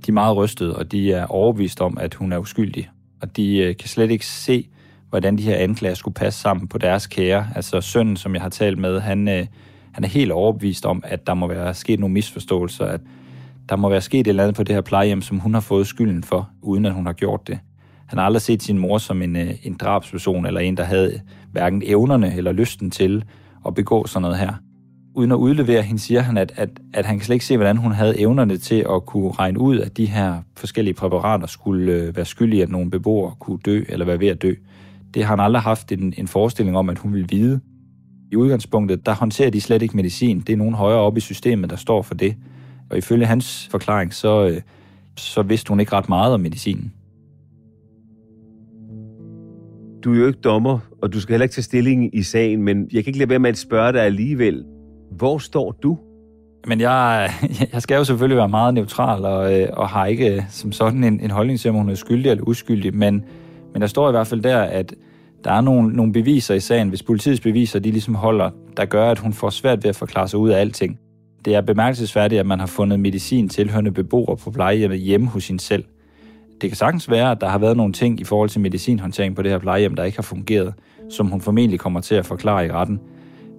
de 0.05 0.11
er 0.11 0.13
meget 0.13 0.37
rystede, 0.37 0.75
og 0.75 0.91
de 0.91 1.11
er 1.11 1.25
overbevist 1.25 1.81
om, 1.81 1.97
at 1.97 2.13
hun 2.13 2.31
er 2.31 2.37
uskyldig. 2.37 2.89
Og 3.21 3.37
de 3.37 3.57
øh, 3.57 3.77
kan 3.77 3.89
slet 3.89 4.11
ikke 4.11 4.25
se, 4.25 4.69
hvordan 5.09 5.37
de 5.37 5.43
her 5.43 5.55
anklager 5.55 5.95
skulle 5.95 6.15
passe 6.15 6.39
sammen 6.39 6.67
på 6.67 6.77
deres 6.77 7.07
kære. 7.07 7.47
Altså 7.55 7.81
sønnen, 7.81 8.17
som 8.17 8.33
jeg 8.33 8.41
har 8.41 8.49
talt 8.49 8.77
med, 8.77 8.99
han, 8.99 9.27
øh, 9.27 9.45
han 9.91 10.03
er 10.03 10.07
helt 10.07 10.31
overbevist 10.31 10.85
om, 10.85 11.03
at 11.05 11.27
der 11.27 11.33
må 11.33 11.47
være 11.47 11.73
sket 11.73 11.99
nogle 11.99 12.13
misforståelser, 12.13 12.85
at 12.85 13.01
der 13.69 13.75
må 13.75 13.89
være 13.89 14.01
sket 14.01 14.19
et 14.19 14.27
eller 14.27 14.43
andet 14.43 14.55
på 14.55 14.63
det 14.63 14.75
her 14.75 14.81
plejehjem, 14.81 15.21
som 15.21 15.39
hun 15.39 15.53
har 15.53 15.61
fået 15.61 15.87
skylden 15.87 16.23
for, 16.23 16.49
uden 16.61 16.85
at 16.85 16.93
hun 16.93 17.05
har 17.05 17.13
gjort 17.13 17.47
det. 17.47 17.59
Han 18.07 18.19
har 18.19 18.25
aldrig 18.25 18.41
set 18.41 18.63
sin 18.63 18.77
mor 18.77 18.97
som 18.97 19.21
en, 19.21 19.35
øh, 19.35 19.53
en 19.63 19.73
drabsperson, 19.73 20.45
eller 20.45 20.59
en, 20.59 20.77
der 20.77 20.83
havde 20.83 21.21
hverken 21.51 21.83
evnerne 21.85 22.35
eller 22.35 22.51
lysten 22.51 22.91
til 22.91 23.23
at 23.67 23.73
begå 23.73 24.05
sådan 24.07 24.21
noget 24.21 24.37
her. 24.37 24.53
Uden 25.15 25.31
at 25.31 25.35
udlevere 25.35 25.81
hende, 25.81 26.01
siger 26.01 26.21
han, 26.21 26.37
at, 26.37 26.53
at, 26.55 26.69
at 26.93 27.05
han 27.05 27.17
kan 27.17 27.25
slet 27.25 27.33
ikke 27.33 27.45
se, 27.45 27.57
hvordan 27.57 27.77
hun 27.77 27.91
havde 27.91 28.19
evnerne 28.19 28.57
til 28.57 28.85
at 28.89 29.05
kunne 29.05 29.31
regne 29.31 29.59
ud, 29.59 29.79
at 29.79 29.97
de 29.97 30.05
her 30.05 30.41
forskellige 30.55 30.93
præparater 30.93 31.47
skulle 31.47 31.93
øh, 31.93 32.15
være 32.15 32.25
skyldige, 32.25 32.63
at 32.63 32.69
nogle 32.69 32.91
beboere 32.91 33.35
kunne 33.39 33.59
dø 33.65 33.83
eller 33.89 34.05
være 34.05 34.19
ved 34.19 34.27
at 34.27 34.41
dø. 34.41 34.53
Det 35.17 35.25
har 35.25 35.35
han 35.35 35.45
aldrig 35.45 35.61
haft 35.61 35.91
en, 35.91 36.13
en 36.17 36.27
forestilling 36.27 36.77
om, 36.77 36.89
at 36.89 36.97
hun 36.97 37.13
ville 37.13 37.27
vide. 37.29 37.59
I 38.31 38.35
udgangspunktet, 38.35 39.05
der 39.05 39.13
håndterer 39.15 39.49
de 39.49 39.61
slet 39.61 39.81
ikke 39.81 39.95
medicin. 39.95 40.39
Det 40.39 40.53
er 40.53 40.57
nogen 40.57 40.73
højere 40.73 40.99
op 40.99 41.17
i 41.17 41.19
systemet, 41.19 41.69
der 41.69 41.75
står 41.75 42.01
for 42.01 42.13
det. 42.13 42.35
Og 42.89 42.97
ifølge 42.97 43.25
hans 43.25 43.67
forklaring, 43.71 44.13
så, 44.13 44.47
øh, 44.47 44.61
så 45.15 45.41
vidste 45.41 45.69
hun 45.69 45.79
ikke 45.79 45.93
ret 45.93 46.09
meget 46.09 46.33
om 46.33 46.39
medicinen. 46.39 46.93
Du 50.03 50.13
er 50.13 50.17
jo 50.17 50.27
ikke 50.27 50.39
dommer, 50.39 50.79
og 51.01 51.13
du 51.13 51.19
skal 51.21 51.33
heller 51.33 51.43
ikke 51.43 51.53
tage 51.53 51.63
stilling 51.63 52.15
i 52.15 52.23
sagen, 52.23 52.61
men 52.61 52.89
jeg 52.93 53.03
kan 53.03 53.09
ikke 53.09 53.19
lade 53.19 53.29
være 53.29 53.39
med 53.39 53.49
at 53.49 53.57
spørge 53.57 53.93
dig 53.93 54.01
alligevel. 54.01 54.65
Hvor 55.11 55.37
står 55.37 55.71
du? 55.71 55.97
Men 56.67 56.81
jeg, 56.81 57.29
jeg 57.73 57.81
skal 57.81 57.95
jo 57.95 58.03
selvfølgelig 58.03 58.37
være 58.37 58.49
meget 58.49 58.73
neutral, 58.73 59.25
og, 59.25 59.61
øh, 59.61 59.69
og 59.73 59.89
har 59.89 60.05
ikke 60.05 60.45
som 60.49 60.71
sådan 60.71 61.03
en, 61.03 61.19
en 61.19 61.31
holdning 61.31 61.59
til, 61.59 61.69
om 61.69 61.75
hun 61.75 61.89
er 61.89 61.95
skyldig 61.95 62.31
eller 62.31 62.43
uskyldig, 62.43 62.95
men, 62.95 63.25
men 63.73 63.81
der 63.81 63.87
står 63.87 64.09
i 64.09 64.11
hvert 64.11 64.27
fald 64.27 64.41
der, 64.41 64.59
at 64.59 64.93
der 65.47 65.53
er 65.53 65.61
nogle, 65.61 65.95
nogle 65.95 66.13
beviser 66.13 66.55
i 66.55 66.59
sagen, 66.59 66.89
hvis 66.89 67.03
politiets 67.03 67.41
beviser 67.41 67.79
de 67.79 67.91
ligesom 67.91 68.15
holder, 68.15 68.49
der 68.77 68.85
gør, 68.85 69.11
at 69.11 69.19
hun 69.19 69.33
får 69.33 69.49
svært 69.49 69.83
ved 69.83 69.89
at 69.89 69.95
forklare 69.95 70.27
sig 70.27 70.39
ud 70.39 70.49
af 70.49 70.59
alting. 70.59 70.99
Det 71.45 71.55
er 71.55 71.61
bemærkelsesværdigt, 71.61 72.39
at 72.39 72.45
man 72.45 72.59
har 72.59 72.67
fundet 72.67 72.99
medicin 72.99 73.49
tilhørende 73.49 73.91
beboere 73.91 74.37
på 74.37 74.51
plejehjemmet 74.51 74.99
hjemme 74.99 75.27
hos 75.27 75.47
hende 75.47 75.63
selv. 75.63 75.83
Det 76.61 76.69
kan 76.69 76.77
sagtens 76.77 77.09
være, 77.09 77.31
at 77.31 77.41
der 77.41 77.47
har 77.47 77.57
været 77.57 77.77
nogle 77.77 77.93
ting 77.93 78.19
i 78.19 78.23
forhold 78.23 78.49
til 78.49 78.61
medicinhåndtering 78.61 79.35
på 79.35 79.41
det 79.41 79.51
her 79.51 79.57
plejehjem, 79.57 79.95
der 79.95 80.03
ikke 80.03 80.17
har 80.17 80.23
fungeret, 80.23 80.73
som 81.09 81.27
hun 81.27 81.41
formentlig 81.41 81.79
kommer 81.79 81.99
til 81.99 82.15
at 82.15 82.25
forklare 82.25 82.65
i 82.65 82.71
retten. 82.71 82.99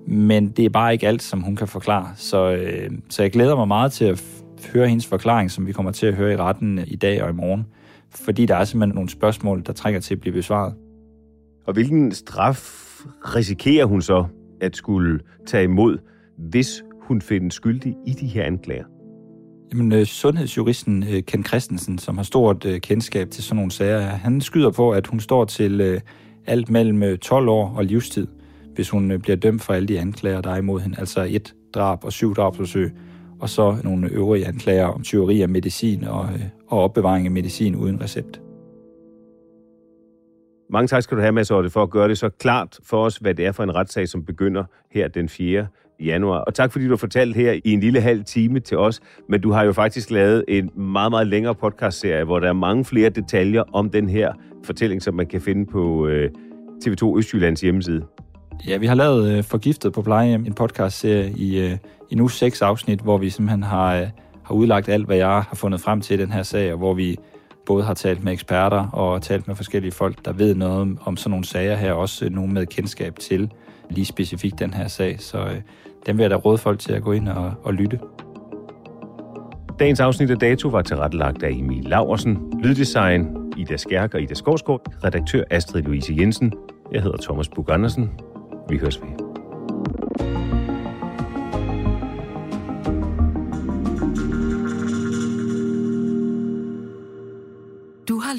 Men 0.07 0.49
det 0.49 0.65
er 0.65 0.71
bare 0.71 0.93
ikke 0.93 1.09
alt, 1.09 1.23
som 1.23 1.41
hun 1.41 1.57
kan 1.57 1.69
forklare. 1.69 2.09
Så, 2.17 2.51
øh, 2.53 2.91
så 3.09 3.23
jeg 3.23 3.31
glæder 3.31 3.57
mig 3.57 3.69
meget 3.69 3.93
til 3.93 4.05
at 4.05 4.25
høre 4.73 4.89
hendes 4.89 5.07
forklaring, 5.07 5.51
som 5.51 5.67
vi 5.67 5.73
kommer 5.73 5.93
til 5.93 6.07
at 6.07 6.15
høre 6.15 6.33
i 6.33 6.37
retten 6.37 6.81
i 6.87 6.97
dag 6.97 7.23
og 7.23 7.31
i 7.31 7.33
morgen. 7.33 7.67
Fordi 8.11 8.47
der 8.47 8.57
er 8.57 8.65
simpelthen 8.65 8.95
nogle 8.95 9.11
spørgsmål, 9.11 9.63
der 9.67 9.73
trænger 9.73 10.01
til 10.01 10.15
at 10.15 10.21
blive 10.21 10.33
besvaret. 10.33 10.75
Og 11.69 11.75
hvilken 11.75 12.13
straf 12.13 12.61
risikerer 13.25 13.85
hun 13.85 14.03
så 14.03 14.25
at 14.61 14.77
skulle 14.77 15.21
tage 15.47 15.65
imod, 15.65 15.99
hvis 16.39 16.83
hun 17.03 17.23
findes 17.23 17.55
skyldig 17.55 17.95
i 18.07 18.13
de 18.13 18.27
her 18.27 18.45
anklager? 18.45 18.85
Jamen, 19.73 19.93
øh, 19.93 20.07
sundhedsjuristen 20.07 21.03
øh, 21.03 21.23
Ken 21.23 21.45
Christensen, 21.45 21.99
som 21.99 22.17
har 22.17 22.25
stort 22.25 22.65
øh, 22.65 22.81
kendskab 22.81 23.31
til 23.31 23.45
sådan 23.45 23.57
nogle 23.57 23.71
sager, 23.71 24.01
han 24.01 24.41
skyder 24.41 24.71
på, 24.71 24.91
at 24.91 25.07
hun 25.07 25.21
står 25.21 25.45
til 25.45 26.01
alt 26.47 26.71
mellem 26.71 27.19
12 27.19 27.49
år 27.49 27.75
og 27.77 27.85
livstid, 27.85 28.27
hvis 28.75 28.91
hun 28.91 29.21
bliver 29.23 29.37
dømt 29.37 29.63
for 29.63 29.73
alle 29.73 29.89
de 29.89 30.01
anklager, 30.01 30.41
der 30.41 30.51
er 30.51 30.57
imod 30.57 30.81
hende. 30.81 30.99
Altså 30.99 31.27
et 31.29 31.55
drab 31.75 32.05
og 32.05 32.13
syv 32.13 32.35
drabsforsøg, 32.35 32.93
og 33.41 33.49
så 33.49 33.77
nogle 33.85 34.09
øvrige 34.11 34.47
anklager 34.47 34.87
om 34.87 35.03
tyveri 35.03 35.43
af 35.43 35.49
medicin 35.49 36.05
og, 36.05 36.29
og 36.69 36.83
opbevaring 36.83 37.27
af 37.27 37.33
medicin 37.33 37.77
uden 37.77 38.03
recept. 38.03 38.41
Mange 40.71 40.89
tak 40.89 41.03
skal 41.03 41.17
du 41.17 41.23
have, 41.23 41.33
Mads 41.33 41.51
Otte, 41.51 41.71
for 41.71 41.83
at 41.83 41.91
gøre 41.91 42.09
det 42.09 42.19
så 42.19 42.29
klart 42.29 42.79
for 42.83 43.05
os, 43.05 43.17
hvad 43.17 43.35
det 43.35 43.47
er 43.47 43.53
for 43.53 43.63
en 43.63 43.75
retssag, 43.75 44.09
som 44.09 44.25
begynder 44.25 44.65
her 44.91 45.09
den 45.09 45.29
4. 45.29 45.67
januar. 46.01 46.39
Og 46.39 46.55
tak 46.55 46.73
fordi 46.73 46.85
du 46.85 46.91
har 46.91 46.97
fortalt 46.97 47.37
her 47.37 47.53
i 47.53 47.73
en 47.73 47.81
lille 47.81 48.01
halv 48.01 48.25
time 48.25 48.61
til 48.61 48.79
os, 48.79 49.01
men 49.29 49.41
du 49.41 49.53
har 49.53 49.65
jo 49.65 49.73
faktisk 49.73 50.11
lavet 50.11 50.45
en 50.49 50.71
meget, 50.77 51.13
meget 51.13 51.27
længere 51.27 51.55
podcastserie, 51.55 52.25
hvor 52.25 52.39
der 52.39 52.49
er 52.49 52.53
mange 52.53 52.85
flere 52.85 53.09
detaljer 53.09 53.63
om 53.73 53.91
den 53.91 54.09
her 54.09 54.33
fortælling, 54.65 55.03
som 55.03 55.15
man 55.15 55.27
kan 55.27 55.41
finde 55.41 55.67
på 55.67 56.07
øh, 56.07 56.31
TV2 56.85 57.19
Østjyllands 57.19 57.61
hjemmeside. 57.61 58.05
Ja, 58.69 58.77
vi 58.77 58.87
har 58.87 58.95
lavet 58.95 59.37
øh, 59.37 59.45
Forgiftet 59.45 59.93
på 59.93 60.03
plejehjem, 60.03 60.47
en 60.47 60.55
podcastserie 60.55 61.33
i, 61.37 61.61
øh, 61.61 61.77
i 62.11 62.15
nu 62.15 62.29
seks 62.29 62.63
afsnit, 62.63 63.01
hvor 63.01 63.19
vi 63.19 63.31
simpelthen 63.31 63.63
har, 63.63 63.97
øh, 63.97 64.07
har 64.43 64.55
udlagt 64.55 64.89
alt, 64.89 65.07
hvad 65.07 65.17
jeg 65.17 65.43
har 65.43 65.55
fundet 65.55 65.81
frem 65.81 66.01
til 66.01 66.19
i 66.19 66.23
den 66.23 66.33
her 66.33 66.43
sag, 66.43 66.73
og 66.73 66.79
hvor 66.79 66.95
vi 66.95 67.17
både 67.69 67.85
har 67.85 67.95
talt 67.95 68.25
med 68.25 68.33
eksperter 68.33 68.89
og 68.93 69.23
talt 69.23 69.49
med 69.49 69.57
forskellige 69.57 69.93
folk, 69.93 70.25
der 70.25 70.33
ved 70.33 70.55
noget 70.55 70.81
om, 70.81 70.99
om 71.05 71.17
sådan 71.17 71.31
nogle 71.31 71.45
sager 71.45 71.77
her, 71.77 71.93
også 71.93 72.29
nogen 72.31 72.55
med 72.55 72.67
kendskab 72.67 73.17
til 73.19 73.51
lige 73.91 74.05
specifikt 74.05 74.59
den 74.59 74.75
her 74.75 74.89
sag. 74.89 75.21
Så 75.21 75.39
øh, 75.39 75.61
dem 76.07 76.17
vil 76.17 76.23
jeg 76.23 76.31
da 76.31 76.37
råde 76.37 76.59
folk 76.59 76.79
til 76.79 76.93
at 76.93 77.03
gå 77.03 77.13
ind 77.13 77.29
og, 77.29 77.53
og 77.63 77.75
lytte. 77.75 78.01
Dagens 79.79 80.01
afsnit 80.01 80.31
af 80.31 80.39
Dato 80.39 80.69
var 80.69 80.83
tilrettelagt 80.83 81.43
af 81.43 81.51
Emil 81.51 81.85
Laversen, 81.85 82.61
Lyddesign 82.63 83.37
Ida 83.57 83.77
Skærk 83.77 84.15
og 84.15 84.23
Ida 84.23 84.35
Skovsgaard, 84.35 85.05
redaktør 85.05 85.43
Astrid 85.51 85.83
Louise 85.83 86.15
Jensen. 86.19 86.53
Jeg 86.93 87.03
hedder 87.03 87.19
Thomas 87.23 87.49
Bug 87.49 87.71
Andersen. 87.71 88.11
Vi 88.69 88.79
høres 88.79 89.01
ved. 89.01 89.28